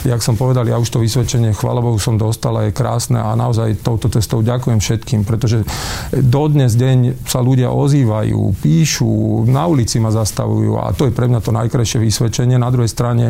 jak 0.06 0.22
som 0.22 0.38
povedal, 0.38 0.70
ja 0.70 0.78
už 0.78 0.94
to 0.94 1.02
vysvedčenie, 1.02 1.58
chvála 1.58 1.82
Bohu, 1.82 1.98
som 1.98 2.22
dostal 2.22 2.54
a 2.62 2.70
je 2.70 2.78
krásne 2.78 3.18
a 3.18 3.34
naozaj 3.34 3.82
touto 3.82 4.06
cestou 4.14 4.46
ďakujem 4.46 4.78
všetkým, 4.78 5.26
pretože 5.26 5.66
dodnes 6.14 6.78
deň 6.78 7.26
sa 7.26 7.42
ľudia 7.42 7.74
ozývajú, 7.74 8.62
píšu, 8.62 9.44
na 9.50 9.66
ulici 9.66 9.98
ma 9.98 10.14
zastavujú 10.14 10.78
a 10.78 10.94
to 10.94 11.10
je 11.10 11.16
pre 11.16 11.26
mňa 11.26 11.40
to 11.42 11.50
najkrajšie 11.50 11.98
vysvedčenie. 11.98 12.62
Na 12.62 12.70
druhej 12.70 12.83
druhej 12.84 12.92
strane 12.92 13.26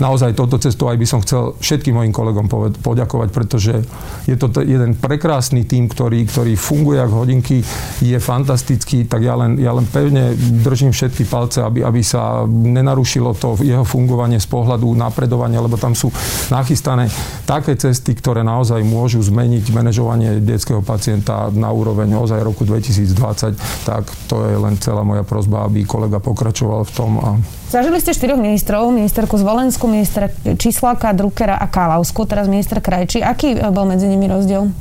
naozaj 0.00 0.32
toto 0.32 0.56
cestou 0.56 0.88
aj 0.88 0.96
by 0.96 1.06
som 1.06 1.20
chcel 1.20 1.60
všetkým 1.60 1.92
mojim 1.92 2.14
kolegom 2.14 2.48
poďakovať, 2.80 3.28
pretože 3.28 3.84
je 4.24 4.36
to 4.40 4.48
jeden 4.64 4.96
prekrásny 4.96 5.68
tým, 5.68 5.92
ktorý, 5.92 6.24
ktorý 6.24 6.56
funguje 6.56 7.02
ako 7.04 7.28
hodinky, 7.28 7.60
je 8.00 8.16
fantastický, 8.16 9.04
tak 9.04 9.26
ja 9.26 9.36
len, 9.36 9.60
ja 9.60 9.76
len 9.76 9.84
pevne 9.84 10.32
držím 10.38 10.94
všetky 10.94 11.28
palce, 11.28 11.60
aby, 11.60 11.84
aby 11.84 12.00
sa 12.00 12.48
nenarušilo 12.48 13.36
to 13.36 13.60
jeho 13.60 13.84
fungovanie 13.84 14.40
z 14.40 14.48
pohľadu 14.48 14.88
napredovania, 14.96 15.60
lebo 15.60 15.76
tam 15.76 15.92
sú 15.92 16.08
nachystané 16.48 17.10
také 17.44 17.76
cesty, 17.76 18.14
ktoré 18.14 18.46
naozaj 18.46 18.80
môžu 18.86 19.20
zmeniť 19.20 19.74
manažovanie 19.74 20.40
detského 20.40 20.80
pacienta 20.80 21.50
na 21.52 21.68
úroveň 21.74 22.14
ozaj 22.16 22.40
roku 22.40 22.62
2020, 22.62 23.84
tak 23.84 24.06
to 24.30 24.46
je 24.46 24.56
len 24.56 24.78
celá 24.78 25.02
moja 25.02 25.26
prozba, 25.26 25.66
aby 25.66 25.82
kolega 25.82 26.22
pokračoval 26.22 26.86
v 26.86 26.92
tom. 26.94 27.10
A... 27.18 27.28
Zažili 27.68 28.00
ste 28.00 28.16
štyroch 28.16 28.40
ministrov, 28.40 28.88
ministerku 28.88 29.36
Zvolensku, 29.36 29.84
ministra 29.92 30.32
Číslaka, 30.56 31.12
Druckera 31.12 31.60
a 31.60 31.68
Kálausku, 31.68 32.24
teraz 32.24 32.48
minister 32.48 32.80
Krajčí. 32.80 33.20
Aký 33.20 33.60
bol 33.60 33.84
medzi 33.84 34.08
nimi 34.08 34.24
rozdiel? 34.24 34.72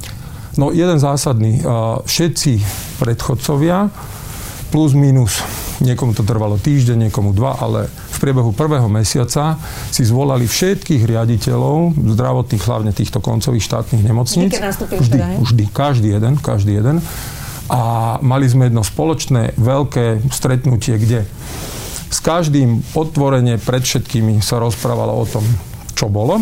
No 0.56 0.72
jeden 0.72 0.96
zásadný. 0.96 1.60
Všetci 2.08 2.64
predchodcovia 3.04 3.92
plus 4.72 4.96
minus, 4.96 5.44
niekomu 5.84 6.16
to 6.16 6.24
trvalo 6.24 6.56
týždeň, 6.56 7.12
niekomu 7.12 7.36
dva, 7.36 7.60
ale 7.60 7.92
v 7.92 8.18
priebehu 8.24 8.56
prvého 8.56 8.88
mesiaca 8.88 9.60
si 9.92 10.08
zvolali 10.08 10.48
všetkých 10.48 11.04
riaditeľov 11.04 11.92
zdravotných, 11.92 12.64
hlavne 12.64 12.96
týchto 12.96 13.20
koncových 13.20 13.68
štátnych 13.68 14.00
nemocníc. 14.00 14.56
Vždy, 14.56 14.96
vždy, 14.96 15.18
teda, 15.20 15.28
vždy, 15.44 15.64
každý 15.76 16.08
jeden, 16.16 16.40
každý 16.40 16.80
jeden. 16.80 17.04
A 17.68 18.16
mali 18.24 18.48
sme 18.48 18.72
jedno 18.72 18.80
spoločné 18.80 19.60
veľké 19.60 20.24
stretnutie, 20.32 20.96
kde 20.96 21.28
s 22.08 22.20
každým 22.24 22.82
otvorene 22.96 23.60
pred 23.60 23.84
všetkými 23.84 24.40
sa 24.40 24.60
rozprávalo 24.64 25.14
o 25.14 25.26
tom, 25.28 25.44
čo 25.94 26.08
bolo, 26.08 26.40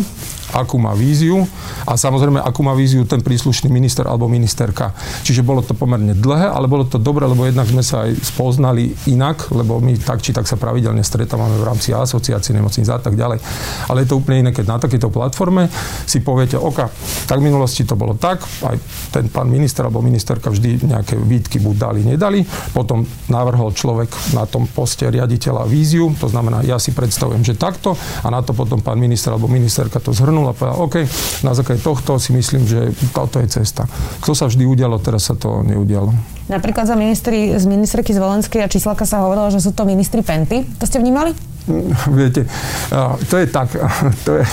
akú 0.54 0.78
má 0.78 0.94
víziu 0.94 1.42
a 1.88 1.98
samozrejme, 1.98 2.38
akú 2.38 2.62
má 2.62 2.76
víziu 2.76 3.02
ten 3.08 3.22
príslušný 3.22 3.72
minister 3.72 4.06
alebo 4.06 4.30
ministerka. 4.30 4.94
Čiže 5.26 5.42
bolo 5.42 5.64
to 5.64 5.74
pomerne 5.74 6.14
dlhé, 6.14 6.50
ale 6.50 6.70
bolo 6.70 6.86
to 6.86 7.00
dobre, 7.00 7.26
lebo 7.26 7.46
jednak 7.46 7.66
sme 7.66 7.82
sa 7.82 8.06
aj 8.06 8.18
spoznali 8.20 8.92
inak, 9.10 9.50
lebo 9.50 9.80
my 9.80 9.96
tak 9.98 10.20
či 10.22 10.30
tak 10.36 10.44
sa 10.44 10.60
pravidelne 10.60 11.02
stretávame 11.02 11.56
v 11.58 11.66
rámci 11.66 11.94
asociácie 11.96 12.52
nemocníc 12.52 12.86
a 12.92 13.00
tak 13.00 13.16
ďalej. 13.16 13.40
Ale 13.88 14.04
je 14.04 14.08
to 14.12 14.18
úplne 14.20 14.46
iné, 14.46 14.50
keď 14.52 14.66
na 14.68 14.78
takejto 14.78 15.08
platforme 15.08 15.70
si 16.04 16.20
poviete, 16.20 16.60
oka, 16.60 16.92
tak 17.30 17.40
v 17.40 17.46
minulosti 17.48 17.82
to 17.88 17.96
bolo 17.96 18.14
tak, 18.14 18.44
aj 18.62 18.76
ten 19.10 19.32
pán 19.32 19.48
minister 19.48 19.88
alebo 19.88 20.04
ministerka 20.04 20.52
vždy 20.52 20.86
nejaké 20.86 21.16
výtky 21.16 21.58
buď 21.62 21.76
dali, 21.80 22.00
nedali, 22.04 22.40
potom 22.76 23.08
navrhol 23.32 23.72
človek 23.72 24.12
na 24.36 24.44
tom 24.44 24.68
poste 24.68 25.08
riaditeľa 25.08 25.64
víziu, 25.64 26.12
to 26.20 26.28
znamená, 26.28 26.60
ja 26.62 26.76
si 26.76 26.92
predstavujem, 26.92 27.40
že 27.40 27.56
takto 27.56 27.96
a 27.96 28.26
na 28.28 28.44
to 28.44 28.52
potom 28.52 28.84
pán 28.84 29.00
minister 29.00 29.32
alebo 29.32 29.48
ministerka 29.48 29.96
to 29.96 30.12
zhrnul 30.12 30.35
zhrnul 30.36 30.52
a 30.52 30.52
povedal, 30.52 30.76
OK, 30.84 30.96
na 31.40 31.56
základe 31.56 31.80
tohto 31.80 32.20
si 32.20 32.36
myslím, 32.36 32.68
že 32.68 32.92
toto 33.16 33.40
je 33.40 33.48
cesta. 33.48 33.88
To 34.28 34.36
sa 34.36 34.52
vždy 34.52 34.68
udialo, 34.68 35.00
teraz 35.00 35.32
sa 35.32 35.34
to 35.34 35.64
neudialo. 35.64 36.12
Napríklad 36.52 36.84
za 36.84 36.94
ministri, 36.94 37.56
z 37.56 37.64
ministerky 37.64 38.12
z 38.12 38.20
Volenskej 38.20 38.60
a 38.60 38.68
Číslaka 38.68 39.08
sa 39.08 39.24
hovorilo, 39.24 39.48
že 39.48 39.64
sú 39.64 39.72
to 39.72 39.88
ministri 39.88 40.20
Penty. 40.20 40.68
To 40.76 40.84
ste 40.84 41.00
vnímali? 41.00 41.55
Viete, 42.14 42.46
to 43.26 43.36
je 43.36 43.46
tak. 43.50 43.68
To 44.26 44.38
je, 44.38 44.46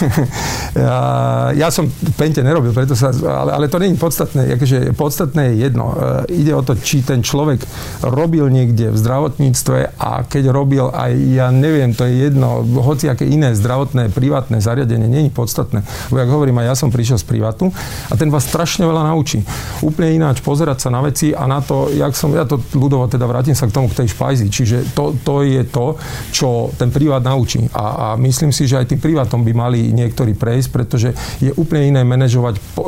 ja 1.58 1.70
som 1.70 1.86
v 1.90 2.14
Pente 2.18 2.42
nerobil, 2.42 2.74
preto 2.74 2.98
sa, 2.98 3.14
ale, 3.14 3.54
ale 3.54 3.66
to 3.70 3.78
je 3.78 3.94
podstatné. 3.98 4.54
Akože 4.58 4.94
podstatné 4.98 5.54
je 5.54 5.70
jedno. 5.70 5.94
E, 5.94 6.34
ide 6.34 6.54
o 6.54 6.62
to, 6.66 6.78
či 6.78 7.06
ten 7.06 7.22
človek 7.22 7.62
robil 8.06 8.50
niekde 8.50 8.90
v 8.94 8.98
zdravotníctve 8.98 9.98
a 9.98 10.26
keď 10.26 10.44
robil 10.50 10.90
aj, 10.90 11.12
ja 11.34 11.50
neviem, 11.54 11.94
to 11.94 12.06
je 12.06 12.30
jedno, 12.30 12.66
hoci 12.82 13.10
aké 13.10 13.26
iné 13.26 13.54
zdravotné, 13.54 14.10
privátne 14.14 14.62
zariadenie, 14.62 15.06
nie 15.10 15.30
je 15.30 15.32
podstatné. 15.34 15.86
Bo 16.10 16.18
jak 16.22 16.30
hovorím, 16.30 16.62
aj 16.62 16.74
ja 16.74 16.76
som 16.78 16.90
prišiel 16.94 17.18
z 17.22 17.26
privatu 17.26 17.70
a 18.10 18.14
ten 18.18 18.30
vás 18.34 18.46
strašne 18.46 18.86
veľa 18.86 19.10
naučí. 19.14 19.42
Úplne 19.82 20.18
ináč 20.18 20.42
pozerať 20.42 20.86
sa 20.86 20.90
na 20.94 21.02
veci 21.02 21.34
a 21.34 21.46
na 21.46 21.62
to, 21.62 21.90
jak 21.94 22.14
som, 22.14 22.34
ja 22.34 22.46
to 22.46 22.62
ľudovo 22.74 23.06
teda 23.10 23.26
vrátim 23.26 23.58
sa 23.58 23.70
k 23.70 23.74
tomu, 23.74 23.90
k 23.90 24.04
tej 24.04 24.14
špajzi. 24.14 24.46
Čiže 24.50 24.78
to, 24.94 25.14
to 25.22 25.46
je 25.46 25.62
to, 25.70 25.98
čo 26.34 26.70
ten 26.78 26.90
privát 27.04 27.20
naučí. 27.20 27.68
A, 27.76 27.84
a 27.84 28.08
myslím 28.16 28.56
si, 28.56 28.64
že 28.64 28.80
aj 28.80 28.88
tým 28.88 29.04
privátom 29.04 29.44
by 29.44 29.52
mali 29.52 29.92
niektorí 29.92 30.40
prejsť, 30.40 30.70
pretože 30.72 31.12
je 31.44 31.52
úplne 31.60 31.92
iné 31.92 32.02
manažovať 32.08 32.64
po, 32.72 32.84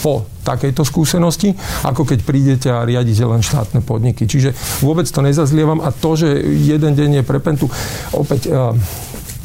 po 0.00 0.24
takejto 0.40 0.82
skúsenosti, 0.88 1.52
ako 1.84 2.08
keď 2.08 2.18
prídete 2.24 2.68
a 2.72 2.88
riadite 2.88 3.20
len 3.20 3.44
štátne 3.44 3.84
podniky. 3.84 4.24
Čiže 4.24 4.56
vôbec 4.80 5.04
to 5.04 5.20
nezazlievam 5.20 5.84
a 5.84 5.92
to, 5.92 6.16
že 6.16 6.32
jeden 6.64 6.96
deň 6.96 7.20
je 7.20 7.28
pre 7.28 7.38
Pentu, 7.44 7.68
opäť 8.16 8.48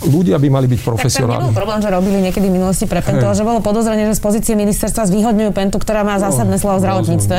ľudia 0.05 0.37
by 0.37 0.47
mali 0.53 0.67
byť 0.69 0.79
profesionálni. 0.85 1.49
Tak 1.49 1.57
problém, 1.57 1.79
že 1.81 1.89
robili 1.89 2.17
niekedy 2.21 2.47
v 2.49 2.53
minulosti 2.61 2.85
pre 2.85 3.01
Pentu, 3.01 3.25
ale 3.25 3.33
že 3.33 3.41
bolo 3.41 3.59
podozrenie, 3.65 4.05
že 4.13 4.15
z 4.17 4.21
pozície 4.21 4.53
ministerstva 4.53 5.09
zvýhodňujú 5.09 5.49
Pentu, 5.57 5.81
ktorá 5.81 6.05
má 6.05 6.21
zásadné 6.21 6.57
no, 6.57 6.61
slovo 6.61 6.77
v 6.77 6.81
zdravotníctve. 6.85 7.37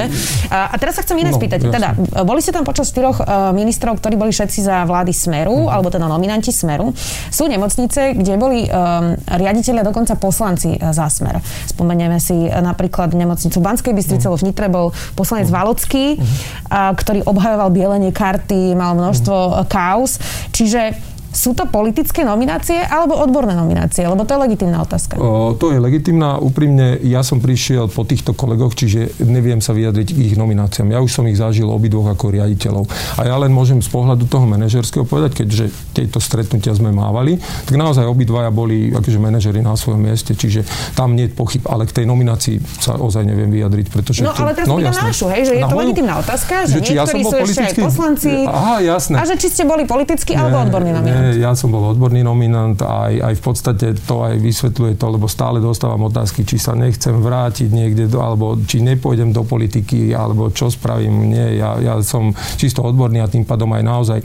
A, 0.51 0.75
a 0.75 0.77
teraz 0.77 0.99
sa 0.99 1.07
chcem 1.07 1.23
iné 1.23 1.31
no, 1.31 1.39
spýtať. 1.39 1.71
Jasne. 1.71 1.75
Teda, 1.75 1.89
boli 2.27 2.43
ste 2.43 2.51
tam 2.51 2.67
počas 2.67 2.91
štyroch 2.91 3.23
uh, 3.23 3.55
ministrov, 3.55 4.03
ktorí 4.03 4.19
boli 4.19 4.35
všetci 4.35 4.67
za 4.67 4.83
vlády 4.89 5.15
Smeru, 5.15 5.69
mm. 5.69 5.71
alebo 5.71 5.89
teda 5.93 6.11
nominanti 6.11 6.51
Smeru. 6.51 6.91
Sú 7.31 7.47
nemocnice, 7.47 8.19
kde 8.19 8.35
boli 8.35 8.67
um, 8.67 9.15
riaditeľia, 9.29 9.87
dokonca 9.87 10.19
poslanci 10.19 10.75
uh, 10.79 10.91
za 10.91 11.07
Smer. 11.07 11.39
Spomenieme 11.71 12.19
si 12.19 12.35
uh, 12.35 12.59
napríklad 12.59 13.15
nemocnicu 13.15 13.63
Banskej 13.63 13.95
Bystrice, 13.95 14.27
mm. 14.27 14.35
v 14.35 14.43
Nitre 14.51 14.67
bol 14.67 14.91
poslanec 15.15 15.47
mm. 15.47 15.55
Valocký, 15.55 16.07
mm. 16.19 16.27
Uh, 16.69 16.93
ktorý 16.95 17.23
obhajoval 17.25 17.71
bielenie 17.71 18.11
karty, 18.11 18.75
mal 18.75 18.99
množstvo 18.99 19.37
mm. 19.37 19.67
kaos. 19.71 20.19
Čiže 20.51 21.17
sú 21.29 21.53
to 21.53 21.69
politické 21.69 22.25
nominácie 22.25 22.81
alebo 22.81 23.17
odborné 23.21 23.53
nominácie? 23.53 24.05
Lebo 24.09 24.25
to 24.25 24.35
je 24.37 24.41
legitimná 24.41 24.81
otázka. 24.81 25.21
O, 25.21 25.53
to 25.55 25.71
je 25.73 25.79
legitimná. 25.79 26.41
Úprimne, 26.41 26.97
ja 27.05 27.21
som 27.21 27.39
prišiel 27.39 27.93
po 27.93 28.03
týchto 28.05 28.33
kolegoch, 28.33 28.73
čiže 28.73 29.21
neviem 29.29 29.61
sa 29.61 29.77
vyjadriť 29.77 30.09
k 30.15 30.19
ich 30.33 30.35
nomináciám. 30.41 30.93
Ja 30.93 31.05
už 31.05 31.13
som 31.13 31.25
ich 31.29 31.37
zažil 31.37 31.69
obidvoch 31.69 32.09
ako 32.09 32.33
riaditeľov. 32.33 32.89
A 33.21 33.29
ja 33.29 33.37
len 33.37 33.53
môžem 33.53 33.85
z 33.85 33.91
pohľadu 33.93 34.25
toho 34.27 34.49
manažerského 34.49 35.05
povedať, 35.05 35.45
keďže 35.45 35.71
tieto 35.93 36.19
stretnutia 36.19 36.73
sme 36.73 36.91
mávali, 36.91 37.37
tak 37.69 37.77
naozaj 37.77 38.09
obidvaja 38.09 38.49
boli 38.49 38.91
akože 38.93 39.19
manažeri 39.21 39.61
na 39.61 39.77
svojom 39.77 40.01
mieste, 40.01 40.33
čiže 40.33 40.65
tam 40.97 41.13
nie 41.13 41.29
je 41.29 41.37
pochyb. 41.37 41.63
Ale 41.69 41.85
k 41.85 42.03
tej 42.03 42.05
nominácii 42.09 42.57
sa 42.81 42.97
ozaj 42.97 43.29
neviem 43.29 43.53
vyjadriť, 43.53 43.87
pretože... 43.93 44.21
No 44.25 44.33
ale 44.33 44.57
teraz 44.57 44.67
no, 44.67 44.81
na 44.81 44.91
našu, 44.91 45.29
hej, 45.29 45.43
že 45.45 45.53
je 45.59 45.63
na 45.63 45.69
to 45.69 45.77
moju... 45.77 45.85
legitimná 45.87 46.15
otázka, 46.19 46.55
že, 46.65 46.81
že 46.81 46.89
či 46.89 46.93
ja 46.97 47.05
som 47.05 47.21
bol 47.21 47.33
sú 47.33 47.39
politický... 47.45 47.65
ešte 47.69 47.81
aj 47.81 47.87
poslanci. 47.87 48.33
Aha, 48.49 48.77
jasné. 48.81 49.15
A 49.21 49.23
že 49.29 49.35
či 49.37 49.49
ste 49.53 49.63
boli 49.69 49.85
politický 49.85 50.33
alebo 50.35 50.57
odborný 50.65 50.91
ja 51.37 51.53
som 51.53 51.69
bol 51.69 51.93
odborný 51.93 52.25
nominant 52.25 52.79
a 52.81 53.13
aj, 53.13 53.15
aj 53.21 53.35
v 53.37 53.43
podstate 53.43 53.87
to 54.07 54.25
aj 54.25 54.41
vysvetľuje 54.41 54.97
to, 54.97 55.07
lebo 55.13 55.27
stále 55.29 55.61
dostávam 55.61 56.09
otázky, 56.09 56.47
či 56.49 56.57
sa 56.57 56.73
nechcem 56.73 57.19
vrátiť 57.21 57.69
niekde, 57.69 58.09
do, 58.09 58.25
alebo 58.25 58.57
či 58.65 58.81
nepôjdem 58.81 59.37
do 59.37 59.45
politiky, 59.45 60.17
alebo 60.17 60.49
čo 60.49 60.73
spravím. 60.73 61.29
Nie, 61.29 61.61
ja, 61.61 61.77
ja 61.77 61.95
som 62.01 62.33
čisto 62.57 62.81
odborný 62.81 63.21
a 63.21 63.29
tým 63.29 63.45
pádom 63.45 63.69
aj 63.77 63.83
naozaj 63.85 64.19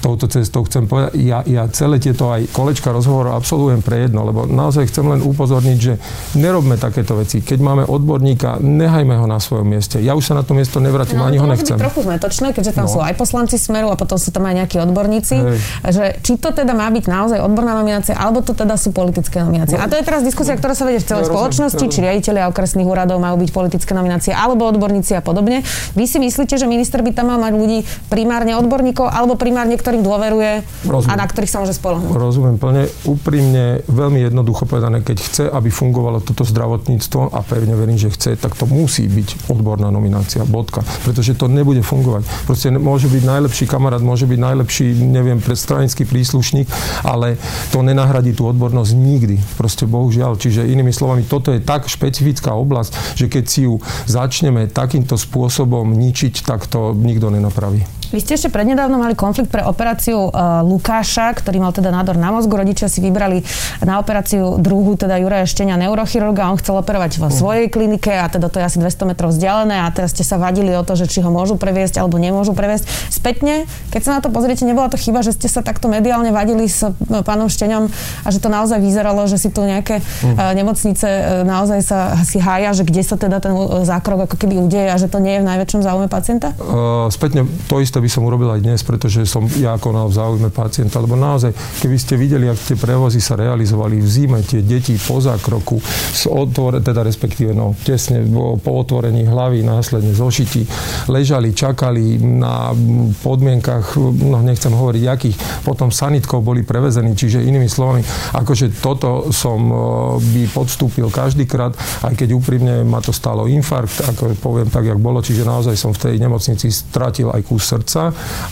touto 0.00 0.30
cestou 0.30 0.64
chcem 0.64 0.86
povedať, 0.86 1.18
ja, 1.20 1.42
ja 1.44 1.66
celé 1.68 1.98
tieto 1.98 2.30
aj 2.30 2.48
kolečka 2.54 2.94
rozhovorov 2.94 3.36
absolvujem 3.36 3.82
pre 3.82 4.06
jedno, 4.06 4.24
lebo 4.24 4.46
naozaj 4.46 4.88
chcem 4.88 5.04
len 5.04 5.20
upozorniť, 5.20 5.78
že 5.78 5.94
nerobme 6.38 6.78
takéto 6.78 7.18
veci. 7.18 7.42
Keď 7.42 7.58
máme 7.58 7.82
odborníka, 7.84 8.62
nehajme 8.62 9.18
ho 9.18 9.26
na 9.26 9.42
svojom 9.42 9.66
mieste. 9.66 9.98
Ja 9.98 10.14
už 10.14 10.30
sa 10.30 10.34
na 10.38 10.46
to 10.46 10.54
miesto 10.54 10.78
nevrátim, 10.78 11.18
no, 11.18 11.26
ani 11.26 11.42
ho 11.42 11.46
nechcem. 11.50 11.74
To 11.74 11.88
trochu 11.88 12.06
zmetočné, 12.06 12.54
keďže 12.54 12.72
tam 12.78 12.86
no. 12.86 12.92
sú 12.92 12.98
aj 13.02 13.14
poslanci 13.18 13.56
Smeru 13.58 13.90
a 13.90 13.96
potom 13.98 14.16
sú 14.16 14.30
tam 14.30 14.46
aj 14.46 14.54
nejakí 14.64 14.76
odborníci, 14.78 15.36
Hej. 15.36 15.58
že 15.90 16.04
či 16.28 16.36
to 16.36 16.52
teda 16.52 16.76
má 16.76 16.92
byť 16.92 17.08
naozaj 17.08 17.40
odborná 17.40 17.72
nominácia, 17.72 18.12
alebo 18.12 18.44
to 18.44 18.52
teda 18.52 18.76
sú 18.76 18.92
politické 18.92 19.40
nominácie. 19.40 19.80
No. 19.80 19.84
A 19.84 19.88
to 19.88 19.96
je 19.96 20.04
teraz 20.04 20.20
diskusia, 20.20 20.52
ktorá 20.60 20.76
sa 20.76 20.84
vedie 20.84 21.00
v 21.00 21.08
celej 21.08 21.24
ja 21.24 21.32
spoločnosti, 21.32 21.80
rozumiem, 21.80 21.94
či 21.96 22.04
riaditeľia 22.04 22.44
okresných 22.52 22.84
úradov 22.84 23.16
majú 23.16 23.40
byť 23.40 23.48
politické 23.48 23.96
nominácie, 23.96 24.36
alebo 24.36 24.68
odborníci 24.68 25.16
a 25.16 25.24
podobne. 25.24 25.64
Vy 25.96 26.04
si 26.04 26.20
myslíte, 26.20 26.60
že 26.60 26.68
minister 26.68 27.00
by 27.00 27.16
tam 27.16 27.32
mal 27.32 27.40
mať 27.40 27.56
ľudí 27.56 27.78
primárne 28.12 28.60
odborníkov, 28.60 29.08
alebo 29.08 29.40
primárne, 29.40 29.80
ktorým 29.80 30.04
dôveruje 30.04 30.68
rozumiem. 30.84 31.08
a 31.08 31.14
na 31.16 31.24
ktorých 31.24 31.48
sa 31.48 31.58
môže 31.64 31.72
spolahnúť? 31.80 32.12
Rozumiem 32.12 32.60
plne. 32.60 32.92
Úprimne, 33.08 33.80
veľmi 33.88 34.20
jednoducho 34.28 34.68
povedané, 34.68 35.00
keď 35.00 35.16
chce, 35.24 35.44
aby 35.48 35.72
fungovalo 35.72 36.20
toto 36.20 36.44
zdravotníctvo 36.44 37.32
a 37.32 37.40
pevne 37.40 37.72
verím, 37.72 37.96
že 37.96 38.12
chce, 38.12 38.36
tak 38.36 38.52
to 38.52 38.68
musí 38.68 39.08
byť 39.08 39.48
odborná 39.48 39.88
nominácia. 39.88 40.44
Bodka. 40.44 40.84
Pretože 41.08 41.32
to 41.40 41.48
nebude 41.48 41.80
fungovať. 41.80 42.28
Proste 42.44 42.68
môže 42.76 43.08
byť 43.08 43.22
najlepší 43.24 43.64
kamarát, 43.64 44.04
môže 44.04 44.28
byť 44.28 44.36
najlepší, 44.36 44.92
neviem, 45.08 45.40
predstranický 45.40 46.04
príslušník, 46.18 46.66
ale 47.06 47.38
to 47.70 47.86
nenahradí 47.86 48.34
tú 48.34 48.50
odbornosť 48.50 48.92
nikdy. 48.98 49.38
Proste 49.54 49.86
bohužiaľ. 49.86 50.34
Čiže 50.34 50.66
inými 50.66 50.90
slovami, 50.90 51.22
toto 51.22 51.54
je 51.54 51.62
tak 51.62 51.86
špecifická 51.86 52.58
oblasť, 52.58 53.14
že 53.14 53.30
keď 53.30 53.44
si 53.46 53.70
ju 53.70 53.78
začneme 54.10 54.66
takýmto 54.66 55.14
spôsobom 55.14 55.86
ničiť, 55.94 56.42
tak 56.42 56.66
to 56.66 56.90
nikto 56.98 57.30
nenapraví. 57.30 57.97
Vy 58.08 58.24
ste 58.24 58.40
ešte 58.40 58.48
prednedávno 58.48 58.96
mali 58.96 59.12
konflikt 59.12 59.52
pre 59.52 59.60
operáciu 59.60 60.32
uh, 60.32 60.64
Lukáša, 60.64 61.28
ktorý 61.36 61.60
mal 61.60 61.76
teda 61.76 61.92
nádor 61.92 62.16
na 62.16 62.32
mozgu. 62.32 62.56
Rodičia 62.56 62.88
si 62.88 63.04
vybrali 63.04 63.44
na 63.84 64.00
operáciu 64.00 64.56
druhu, 64.56 64.96
teda 64.96 65.20
Juraja 65.20 65.44
Štenia, 65.44 65.76
neurochirurga. 65.76 66.48
On 66.48 66.56
chcel 66.56 66.80
operovať 66.80 67.20
vo 67.20 67.28
uh. 67.28 67.34
svojej 67.34 67.68
klinike 67.68 68.08
a 68.08 68.24
teda 68.32 68.48
to 68.48 68.64
je 68.64 68.64
asi 68.64 68.80
200 68.80 69.12
metrov 69.12 69.28
vzdialené 69.36 69.84
a 69.84 69.92
teraz 69.92 70.16
ste 70.16 70.24
sa 70.24 70.40
vadili 70.40 70.72
o 70.72 70.80
to, 70.80 70.96
že 70.96 71.04
či 71.04 71.20
ho 71.20 71.28
môžu 71.28 71.60
previesť 71.60 72.00
alebo 72.00 72.16
nemôžu 72.16 72.56
previesť. 72.56 72.88
Spätne, 73.12 73.68
keď 73.92 74.00
sa 74.00 74.10
na 74.16 74.20
to 74.24 74.32
pozriete, 74.32 74.64
nebola 74.64 74.88
to 74.88 74.96
chyba, 74.96 75.20
že 75.20 75.36
ste 75.36 75.52
sa 75.52 75.60
takto 75.60 75.92
mediálne 75.92 76.32
vadili 76.32 76.64
s 76.64 76.88
e, 76.88 76.92
pánom 77.20 77.52
Šteňom 77.52 77.92
a 78.24 78.28
že 78.32 78.40
to 78.40 78.48
naozaj 78.48 78.80
vyzeralo, 78.80 79.28
že 79.28 79.36
si 79.36 79.52
tu 79.52 79.60
nejaké 79.60 80.00
uh. 80.00 80.56
nemocnice 80.56 81.44
naozaj 81.44 81.80
sa 81.84 82.16
si 82.24 82.40
hája, 82.40 82.72
že 82.72 82.88
kde 82.88 83.04
sa 83.04 83.20
teda 83.20 83.36
ten 83.44 83.52
zákrok 83.84 84.24
ako 84.24 84.36
keby 84.40 84.56
udeje 84.64 84.88
a 84.88 84.96
že 84.96 85.12
to 85.12 85.20
nie 85.20 85.36
je 85.36 85.40
v 85.44 85.48
najväčšom 85.48 85.80
záujme 85.84 86.08
pacienta? 86.08 86.56
Uh, 86.56 87.12
spätne 87.12 87.44
to 87.68 87.82
isté 87.82 87.97
by 88.00 88.10
som 88.10 88.26
urobil 88.26 88.50
aj 88.54 88.60
dnes, 88.64 88.80
pretože 88.82 89.24
som 89.28 89.46
ja 89.58 89.76
konal 89.80 90.10
v 90.10 90.16
záujme 90.18 90.48
pacienta, 90.50 90.98
lebo 90.98 91.14
naozaj, 91.14 91.54
keby 91.82 91.96
ste 91.96 92.14
videli, 92.20 92.46
ak 92.50 92.58
tie 92.58 92.76
prevozy 92.76 93.22
sa 93.22 93.38
realizovali 93.38 94.00
v 94.02 94.08
zime, 94.08 94.38
tie 94.42 94.62
deti 94.62 94.94
po 94.98 95.22
zákroku, 95.22 95.78
z 96.12 96.22
otvore, 96.28 96.82
teda 96.82 97.06
respektíve 97.06 97.54
no, 97.54 97.72
tesne 97.80 98.22
po 98.58 98.72
otvorení 98.82 99.24
hlavy, 99.24 99.62
následne 99.64 100.12
zošiti, 100.12 100.64
ležali, 101.08 101.54
čakali 101.54 102.20
na 102.20 102.74
podmienkach, 103.22 103.96
no 103.98 104.42
nechcem 104.44 104.72
hovoriť 104.72 105.04
akých, 105.08 105.36
potom 105.64 105.88
sanitkou 105.94 106.40
boli 106.44 106.62
prevezení, 106.62 107.14
čiže 107.14 107.44
inými 107.44 107.70
slovami, 107.70 108.02
akože 108.34 108.78
toto 108.82 109.30
som 109.34 109.60
e, 109.68 109.74
by 110.20 110.42
podstúpil 110.52 111.08
každýkrát, 111.08 111.72
aj 112.04 112.14
keď 112.14 112.28
úprimne 112.36 112.74
ma 112.84 113.00
to 113.00 113.10
stalo 113.14 113.48
infarkt, 113.48 114.04
ako 114.04 114.36
poviem 114.38 114.68
tak, 114.68 114.84
jak 114.86 114.98
bolo, 115.00 115.24
čiže 115.24 115.46
naozaj 115.46 115.74
som 115.74 115.90
v 115.94 116.08
tej 116.08 116.14
nemocnici 116.20 116.68
stratil 116.68 117.32
aj 117.32 117.42
kus 117.46 117.64
srdca, 117.68 117.87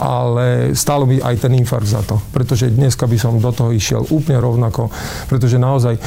ale 0.00 0.72
stálo 0.72 1.04
mi 1.04 1.20
aj 1.20 1.36
ten 1.42 1.52
infarkt 1.52 1.90
za 1.90 2.00
to. 2.06 2.16
Pretože 2.32 2.72
dneska 2.72 3.04
by 3.04 3.16
som 3.20 3.42
do 3.42 3.52
toho 3.52 3.74
išiel 3.74 4.06
úplne 4.08 4.40
rovnako, 4.40 4.88
pretože 5.28 5.60
naozaj 5.60 5.98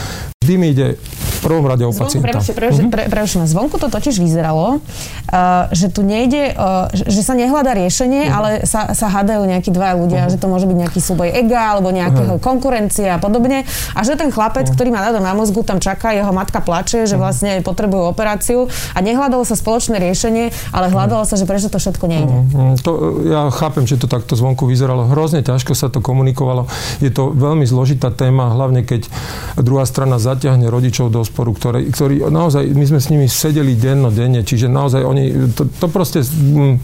vždy 0.41 0.55
mi 0.57 0.73
ide 0.73 0.97
v 1.39 1.41
prvom 1.41 1.65
rade 1.65 1.87
o 1.87 1.95
pacienta. 1.95 2.27
Prepačte, 2.27 2.51
prepačte, 2.51 2.83
mm-hmm. 2.83 2.91
pre, 2.91 3.03
pre, 3.07 3.23
zvonku 3.23 3.79
to 3.79 3.87
totiž 3.87 4.19
vyzeralo, 4.19 4.83
uh, 4.83 5.71
že 5.71 5.87
tu 5.87 6.03
nejde, 6.03 6.51
uh, 6.51 6.91
že 6.91 7.23
sa 7.23 7.33
nehľada 7.33 7.71
riešenie, 7.71 8.27
mm-hmm. 8.27 8.37
ale 8.37 8.49
sa, 8.67 8.91
sa 8.91 9.07
hádajú 9.07 9.47
nejakí 9.47 9.71
dva 9.71 9.95
ľudia, 9.95 10.27
mm-hmm. 10.27 10.33
že 10.35 10.41
to 10.43 10.47
môže 10.51 10.67
byť 10.67 10.77
nejaký 10.77 10.99
súboj 10.99 11.31
ega 11.31 11.79
alebo 11.79 11.95
nejakého 11.95 12.35
mm-hmm. 12.35 12.43
konkurencia 12.43 13.15
a 13.15 13.19
podobne. 13.23 13.63
A 13.95 13.99
že 14.03 14.19
ten 14.19 14.27
chlapec, 14.29 14.67
mm-hmm. 14.67 14.75
ktorý 14.75 14.89
má 14.91 14.99
nádor 15.07 15.23
na 15.23 15.31
mozgu, 15.31 15.63
tam 15.63 15.79
čaká, 15.79 16.11
jeho 16.11 16.35
matka 16.35 16.59
plače, 16.59 17.07
že 17.07 17.15
mm-hmm. 17.15 17.23
vlastne 17.23 17.51
potrebujú 17.63 18.11
operáciu 18.11 18.67
a 18.91 18.99
nehľadalo 18.99 19.47
sa 19.47 19.55
spoločné 19.55 19.95
riešenie, 20.03 20.51
ale 20.75 20.91
hľadalo 20.91 21.23
mm-hmm. 21.23 21.39
sa, 21.39 21.39
že 21.39 21.47
prečo 21.47 21.71
to 21.71 21.79
všetko 21.79 22.05
nejde. 22.11 22.35
Mm-hmm. 22.35 22.73
To, 22.83 22.91
ja 23.23 23.47
chápem, 23.55 23.87
že 23.87 23.95
to 23.95 24.11
takto 24.11 24.35
zvonku 24.35 24.67
vyzeralo. 24.67 25.07
Hrozne 25.07 25.39
ťažko 25.39 25.71
sa 25.77 25.87
to 25.87 26.03
komunikovalo. 26.03 26.67
Je 26.99 27.13
to 27.13 27.31
veľmi 27.31 27.63
zložitá 27.63 28.11
téma, 28.11 28.51
hlavne 28.51 28.83
keď 28.83 29.07
druhá 29.55 29.85
strana 29.87 30.19
zatiahne 30.19 30.67
rodičov 30.67 31.13
do 31.13 31.21
sporu, 31.29 31.53
ktoré, 31.53 31.85
ktorí 31.87 32.25
naozaj, 32.25 32.65
my 32.73 32.85
sme 32.89 32.99
s 32.99 33.07
nimi 33.13 33.27
sedeli 33.29 33.77
denno, 33.77 34.09
denne, 34.09 34.41
čiže 34.41 34.65
naozaj 34.65 35.01
oni, 35.05 35.53
to, 35.53 35.69
to 35.69 35.87
proste... 35.87 36.25
Mm, 36.25 36.81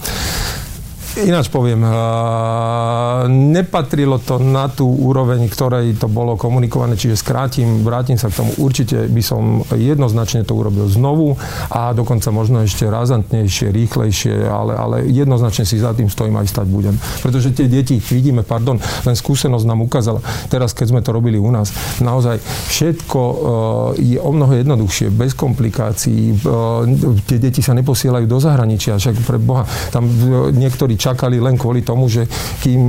Ináč 1.15 1.47
poviem, 1.47 1.79
nepatrilo 3.55 4.19
to 4.19 4.35
na 4.35 4.67
tú 4.67 4.83
úroveň, 4.83 5.47
ktorej 5.47 5.95
to 5.95 6.11
bolo 6.11 6.35
komunikované, 6.35 6.99
čiže 6.99 7.23
skrátim, 7.23 7.87
vrátim 7.87 8.19
sa 8.19 8.27
k 8.27 8.43
tomu. 8.43 8.51
Určite 8.59 9.07
by 9.07 9.21
som 9.23 9.63
jednoznačne 9.71 10.43
to 10.43 10.59
urobil 10.59 10.91
znovu 10.91 11.39
a 11.71 11.95
dokonca 11.95 12.35
možno 12.35 12.67
ešte 12.67 12.91
razantnejšie, 12.91 13.71
rýchlejšie, 13.71 14.43
ale, 14.43 14.75
ale 14.75 14.95
jednoznačne 15.07 15.63
si 15.63 15.79
za 15.79 15.95
tým 15.95 16.11
stojím 16.11 16.35
aj 16.35 16.51
stať 16.51 16.67
budem. 16.67 16.99
Pretože 17.23 17.55
tie 17.55 17.71
deti, 17.71 17.95
vidíme, 17.95 18.43
pardon, 18.43 18.75
len 19.07 19.15
skúsenosť 19.15 19.63
nám 19.63 19.87
ukázala, 19.87 20.19
teraz 20.51 20.75
keď 20.75 20.87
sme 20.91 20.99
to 20.99 21.15
robili 21.15 21.39
u 21.39 21.47
nás, 21.47 21.71
naozaj 22.03 22.43
všetko 22.67 23.21
je 23.95 24.19
o 24.19 24.31
mnoho 24.35 24.51
jednoduchšie, 24.59 25.15
bez 25.15 25.31
komplikácií. 25.31 26.35
Tie 27.23 27.39
deti 27.39 27.63
sa 27.63 27.71
neposielajú 27.71 28.27
do 28.27 28.35
zahraničia, 28.35 28.99
však 28.99 29.23
pre 29.23 29.39
Boha, 29.39 29.63
tam 29.95 30.11
niektorí 30.51 30.99
čakali 31.05 31.37
len 31.37 31.53
kvôli 31.53 31.85
tomu, 31.85 32.09
že 32.09 32.25
kým 32.65 32.81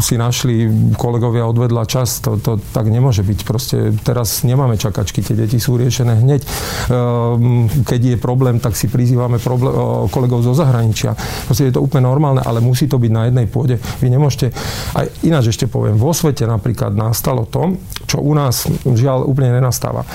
si 0.00 0.16
našli 0.16 0.64
kolegovia 0.96 1.44
odvedla 1.44 1.84
čas, 1.84 2.24
to, 2.24 2.40
to 2.40 2.56
tak 2.72 2.88
nemôže 2.88 3.20
byť. 3.20 3.38
Proste 3.44 3.76
teraz 4.00 4.40
nemáme 4.48 4.80
čakačky, 4.80 5.20
tie 5.20 5.36
deti 5.36 5.60
sú 5.60 5.76
riešené 5.76 6.24
hneď. 6.24 6.40
Ehm, 6.88 7.68
keď 7.84 8.16
je 8.16 8.16
problém, 8.16 8.56
tak 8.56 8.72
si 8.72 8.88
prizývame 8.88 9.36
problém, 9.36 9.76
kolegov 10.08 10.40
zo 10.40 10.56
zahraničia. 10.56 11.12
Proste 11.44 11.68
je 11.68 11.74
to 11.76 11.84
úplne 11.84 12.08
normálne, 12.08 12.40
ale 12.40 12.64
musí 12.64 12.88
to 12.88 12.96
byť 12.96 13.12
na 13.12 13.28
jednej 13.28 13.46
pôde. 13.46 13.76
Vy 14.00 14.08
nemôžete, 14.08 14.56
aj 14.96 15.06
ináč 15.28 15.52
ešte 15.52 15.68
poviem, 15.68 16.00
vo 16.00 16.16
svete 16.16 16.48
napríklad 16.48 16.96
nastalo 16.96 17.44
to, 17.44 17.76
čo 18.08 18.24
u 18.24 18.32
nás 18.32 18.64
žiaľ 18.88 19.28
úplne 19.28 19.52
nenastáva 19.52 20.08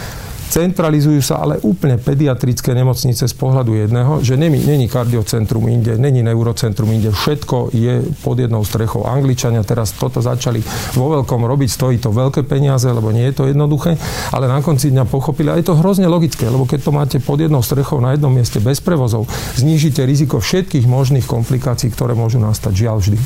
Centralizujú 0.46 1.20
sa 1.20 1.42
ale 1.44 1.60
úplne 1.66 2.00
pediatrické 2.00 2.72
nemocnice 2.72 3.28
z 3.28 3.36
pohľadu 3.36 3.76
jedného, 3.76 4.24
že 4.24 4.40
není, 4.40 4.62
není 4.64 4.88
kardiocentrum 4.88 5.68
inde, 5.68 5.98
není 6.00 6.24
neurocentrum 6.24 6.88
inde, 6.96 7.12
všetko 7.12 7.76
je 7.76 8.06
pod 8.24 8.40
jednou 8.40 8.64
strechou. 8.64 9.04
Angličania 9.04 9.66
teraz 9.68 9.92
toto 9.98 10.24
začali 10.24 10.64
vo 10.96 11.12
veľkom 11.12 11.44
robiť, 11.44 11.70
stojí 11.70 11.98
to 12.00 12.16
veľké 12.16 12.48
peniaze, 12.48 12.88
lebo 12.88 13.12
nie 13.12 13.28
je 13.30 13.36
to 13.36 13.44
jednoduché, 13.52 14.00
ale 14.32 14.48
na 14.48 14.64
konci 14.64 14.96
dňa 14.96 15.04
pochopili, 15.10 15.52
a 15.52 15.60
je 15.60 15.68
to 15.68 15.80
hrozne 15.80 16.08
logické, 16.08 16.48
lebo 16.48 16.64
keď 16.64 16.80
to 16.88 16.92
máte 16.96 17.18
pod 17.20 17.42
jednou 17.42 17.60
strechou 17.60 18.00
na 18.00 18.16
jednom 18.16 18.32
mieste 18.32 18.64
bez 18.64 18.80
prevozov, 18.80 19.28
znížite 19.60 20.08
riziko 20.08 20.40
všetkých 20.40 20.88
možných 20.88 21.28
komplikácií, 21.28 21.92
ktoré 21.92 22.16
môžu 22.16 22.40
nastať. 22.40 22.74
Žiaľ 22.86 22.98
vždy. 23.04 23.18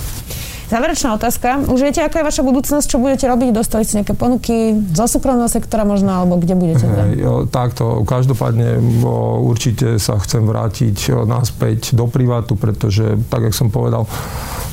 Záverečná 0.69 1.17
otázka. 1.17 1.65
Už 1.65 1.81
viete, 1.81 1.97
aká 1.97 2.21
je 2.21 2.29
vaša 2.29 2.45
budúcnosť, 2.45 2.85
čo 2.85 3.01
budete 3.01 3.25
robiť? 3.25 3.49
Dostali 3.49 3.81
ste 3.89 4.05
nejaké 4.05 4.13
ponuky 4.13 4.77
zo 4.93 5.09
súkromného 5.09 5.49
sektora 5.49 5.81
možno, 5.81 6.13
alebo 6.13 6.37
kde 6.37 6.53
budete? 6.53 6.85
Hey, 6.85 7.25
jo, 7.25 7.49
takto, 7.49 8.05
každopádne 8.05 8.77
o, 9.01 9.41
určite 9.49 9.97
sa 9.97 10.21
chcem 10.21 10.45
vrátiť 10.45 10.97
o, 11.09 11.25
naspäť 11.25 11.97
do 11.97 12.05
privátu, 12.05 12.53
pretože, 12.53 13.17
tak, 13.33 13.49
jak 13.49 13.55
som 13.57 13.73
povedal, 13.73 14.05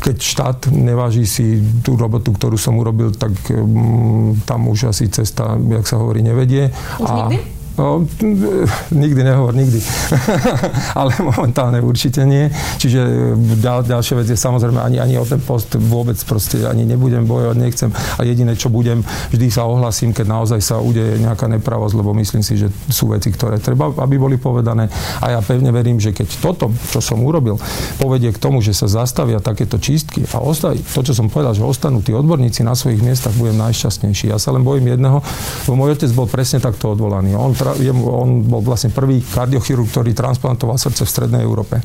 keď 0.05 0.17
štát 0.21 0.59
neváži 0.69 1.25
si 1.25 1.65
tú 1.81 1.97
robotu, 1.97 2.29
ktorú 2.37 2.61
som 2.61 2.77
urobil, 2.77 3.17
tak 3.17 3.33
um, 3.57 4.37
tam 4.45 4.69
už 4.69 4.93
asi 4.93 5.09
cesta, 5.09 5.57
jak 5.57 5.89
sa 5.89 5.97
hovorí, 5.97 6.21
nevedie. 6.21 6.69
Už 7.01 7.09
a, 7.09 7.17
nikdy? 7.25 7.56
No, 7.77 8.09
nikdy 8.89 9.21
nehovor, 9.21 9.53
nikdy. 9.53 9.85
Ale 10.99 11.13
momentálne 11.21 11.85
určite 11.85 12.25
nie. 12.25 12.49
Čiže 12.81 13.01
e, 13.05 13.37
ďal, 13.61 13.85
ďalšia 13.85 14.17
vec 14.17 14.33
je 14.33 14.39
samozrejme, 14.39 14.81
ani, 14.81 14.97
ani 14.97 15.21
o 15.21 15.29
ten 15.29 15.37
post 15.45 15.77
vôbec 15.77 16.17
proste 16.25 16.65
ani 16.65 16.89
nebudem 16.89 17.29
bojovať, 17.29 17.57
nechcem. 17.61 17.91
A 17.93 18.25
jediné, 18.25 18.57
čo 18.57 18.73
budem, 18.73 19.05
vždy 19.29 19.53
sa 19.53 19.69
ohlasím, 19.69 20.17
keď 20.17 20.25
naozaj 20.25 20.61
sa 20.65 20.81
udeje 20.81 21.21
nejaká 21.21 21.53
nepravosť, 21.53 21.95
lebo 22.01 22.17
myslím 22.17 22.41
si, 22.41 22.57
že 22.57 22.73
sú 22.89 23.13
veci, 23.13 23.29
ktoré 23.29 23.61
treba, 23.61 23.93
aby 23.93 24.17
boli 24.17 24.41
povedané. 24.41 24.89
A 25.21 25.37
ja 25.37 25.45
pevne 25.45 25.69
verím, 25.69 26.01
že 26.01 26.17
keď 26.17 26.33
toto, 26.41 26.73
čo 26.89 27.05
som 27.05 27.21
urobil, 27.21 27.61
povedie 28.01 28.33
k 28.33 28.41
tomu, 28.41 28.65
že 28.65 28.73
sa 28.73 28.89
zastavia 28.89 29.37
takéto 29.45 29.77
čistky 29.77 30.25
a 30.33 30.41
ostaví, 30.41 30.81
to, 30.81 31.05
čo 31.05 31.13
som 31.13 31.29
povedal, 31.29 31.53
že 31.53 31.61
ostanú 31.61 32.01
tí 32.01 32.17
odborníci 32.17 32.65
na 32.65 32.73
svojich 32.73 33.05
miestach, 33.05 33.37
budem 33.37 33.61
najšťastnejší. 33.61 34.33
Ja 34.33 34.41
sa 34.41 34.57
len 34.57 34.65
bojím 34.65 34.97
jedného, 34.97 35.21
lebo 35.69 35.77
môj 35.77 36.01
otec 36.01 36.09
bol 36.17 36.25
presne 36.25 36.65
takto 36.65 36.97
odvolaný. 36.97 37.37
On 37.37 37.53
on 37.95 38.47
bol 38.47 38.63
vlastne 38.63 38.95
prvý 38.95 39.23
kardiochirurg, 39.23 39.91
ktorý 39.91 40.11
transplantoval 40.15 40.79
srdce 40.79 41.03
v 41.03 41.11
Strednej 41.11 41.43
Európe. 41.43 41.83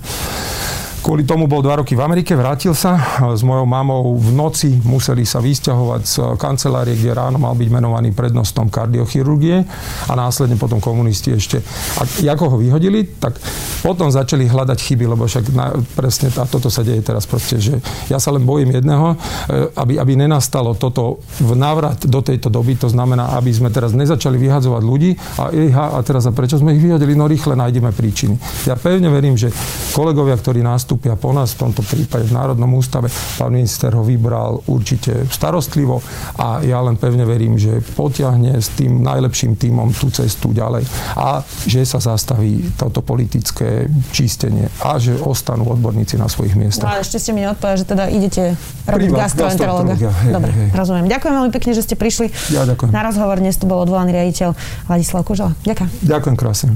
Kvôli 1.01 1.25
tomu 1.25 1.49
bol 1.49 1.65
dva 1.65 1.81
roky 1.81 1.97
v 1.97 2.05
Amerike, 2.05 2.37
vrátil 2.37 2.77
sa 2.77 2.93
s 3.33 3.41
mojou 3.41 3.65
mamou 3.65 4.13
v 4.21 4.37
noci, 4.37 4.69
museli 4.85 5.25
sa 5.25 5.41
vysťahovať 5.41 6.01
z 6.05 6.15
kancelárie, 6.37 6.93
kde 6.93 7.17
ráno 7.17 7.41
mal 7.41 7.57
byť 7.57 7.69
menovaný 7.73 8.13
prednostom 8.13 8.69
kardiochirurgie 8.69 9.65
a 10.05 10.13
následne 10.13 10.61
potom 10.61 10.77
komunisti 10.77 11.33
ešte. 11.33 11.57
A 11.97 12.05
ako 12.05 12.53
ho 12.53 12.57
vyhodili, 12.61 13.17
tak 13.17 13.33
potom 13.81 14.13
začali 14.13 14.45
hľadať 14.45 14.77
chyby, 14.77 15.09
lebo 15.09 15.25
však 15.25 15.49
na, 15.57 15.73
presne 15.97 16.29
a 16.37 16.45
toto 16.45 16.69
sa 16.69 16.85
deje 16.85 17.01
teraz 17.01 17.25
proste, 17.25 17.57
že 17.57 17.81
ja 18.05 18.21
sa 18.21 18.29
len 18.29 18.45
bojím 18.45 18.69
jedného, 18.69 19.17
e, 19.49 19.73
aby, 19.81 19.97
aby 19.97 20.13
nenastalo 20.13 20.77
toto 20.77 21.17
v 21.41 21.57
návrat 21.57 21.97
do 22.05 22.21
tejto 22.21 22.53
doby, 22.53 22.77
to 22.77 22.93
znamená, 22.93 23.33
aby 23.41 23.49
sme 23.49 23.73
teraz 23.73 23.97
nezačali 23.97 24.37
vyhadzovať 24.37 24.83
ľudí 24.85 25.17
a, 25.41 25.49
a 25.97 25.99
teraz 26.05 26.29
a 26.29 26.31
prečo 26.31 26.61
sme 26.61 26.77
ich 26.77 26.83
vyhodili, 26.85 27.17
no 27.17 27.25
rýchle 27.25 27.57
nájdeme 27.57 27.89
príčiny. 27.89 28.37
Ja 28.69 28.77
pevne 28.77 29.09
verím, 29.09 29.33
že 29.33 29.49
kolegovia, 29.97 30.37
ktorí 30.37 30.61
nás 30.61 30.90
nastúpia 30.91 31.15
po 31.15 31.31
nás, 31.31 31.55
v 31.55 31.71
tomto 31.71 31.87
prípade 31.87 32.27
v 32.27 32.35
Národnom 32.35 32.67
ústave. 32.75 33.07
Pán 33.39 33.55
minister 33.55 33.95
ho 33.95 34.03
vybral 34.03 34.59
určite 34.67 35.23
starostlivo 35.31 36.03
a 36.35 36.59
ja 36.67 36.83
len 36.83 36.99
pevne 36.99 37.23
verím, 37.23 37.55
že 37.55 37.79
potiahne 37.95 38.59
s 38.59 38.75
tým 38.75 38.99
najlepším 38.99 39.55
týmom 39.55 39.95
tú 39.95 40.11
cestu 40.11 40.51
ďalej 40.51 40.83
a 41.15 41.47
že 41.63 41.87
sa 41.87 42.03
zastaví 42.03 42.75
toto 42.75 42.99
politické 42.99 43.87
čistenie 44.11 44.67
a 44.83 44.99
že 44.99 45.15
ostanú 45.15 45.71
odborníci 45.71 46.19
na 46.19 46.27
svojich 46.27 46.59
miestach. 46.59 46.91
No 46.91 46.99
ale 46.99 47.07
ešte 47.07 47.23
ste 47.23 47.31
mi 47.31 47.47
neodpovedali, 47.47 47.79
že 47.79 47.87
teda 47.87 48.03
idete 48.11 48.43
robiť 48.83 49.09
gastroenterológa. 49.15 49.95
Dobre, 50.27 50.51
hej, 50.51 50.67
rozumiem. 50.75 51.07
Ďakujem 51.07 51.33
veľmi 51.39 51.51
pekne, 51.55 51.71
že 51.71 51.87
ste 51.87 51.95
prišli 51.95 52.27
ja, 52.51 52.67
ďakujem. 52.67 52.91
na 52.91 53.07
rozhovor. 53.07 53.39
Dnes 53.39 53.55
tu 53.55 53.63
bol 53.63 53.79
odvolaný 53.79 54.11
riaditeľ 54.11 54.59
Ladislav 54.91 55.23
Kužela. 55.23 55.55
Ďakujem. 55.63 55.87
Ďakujem 56.03 56.35
krásne. 56.35 56.75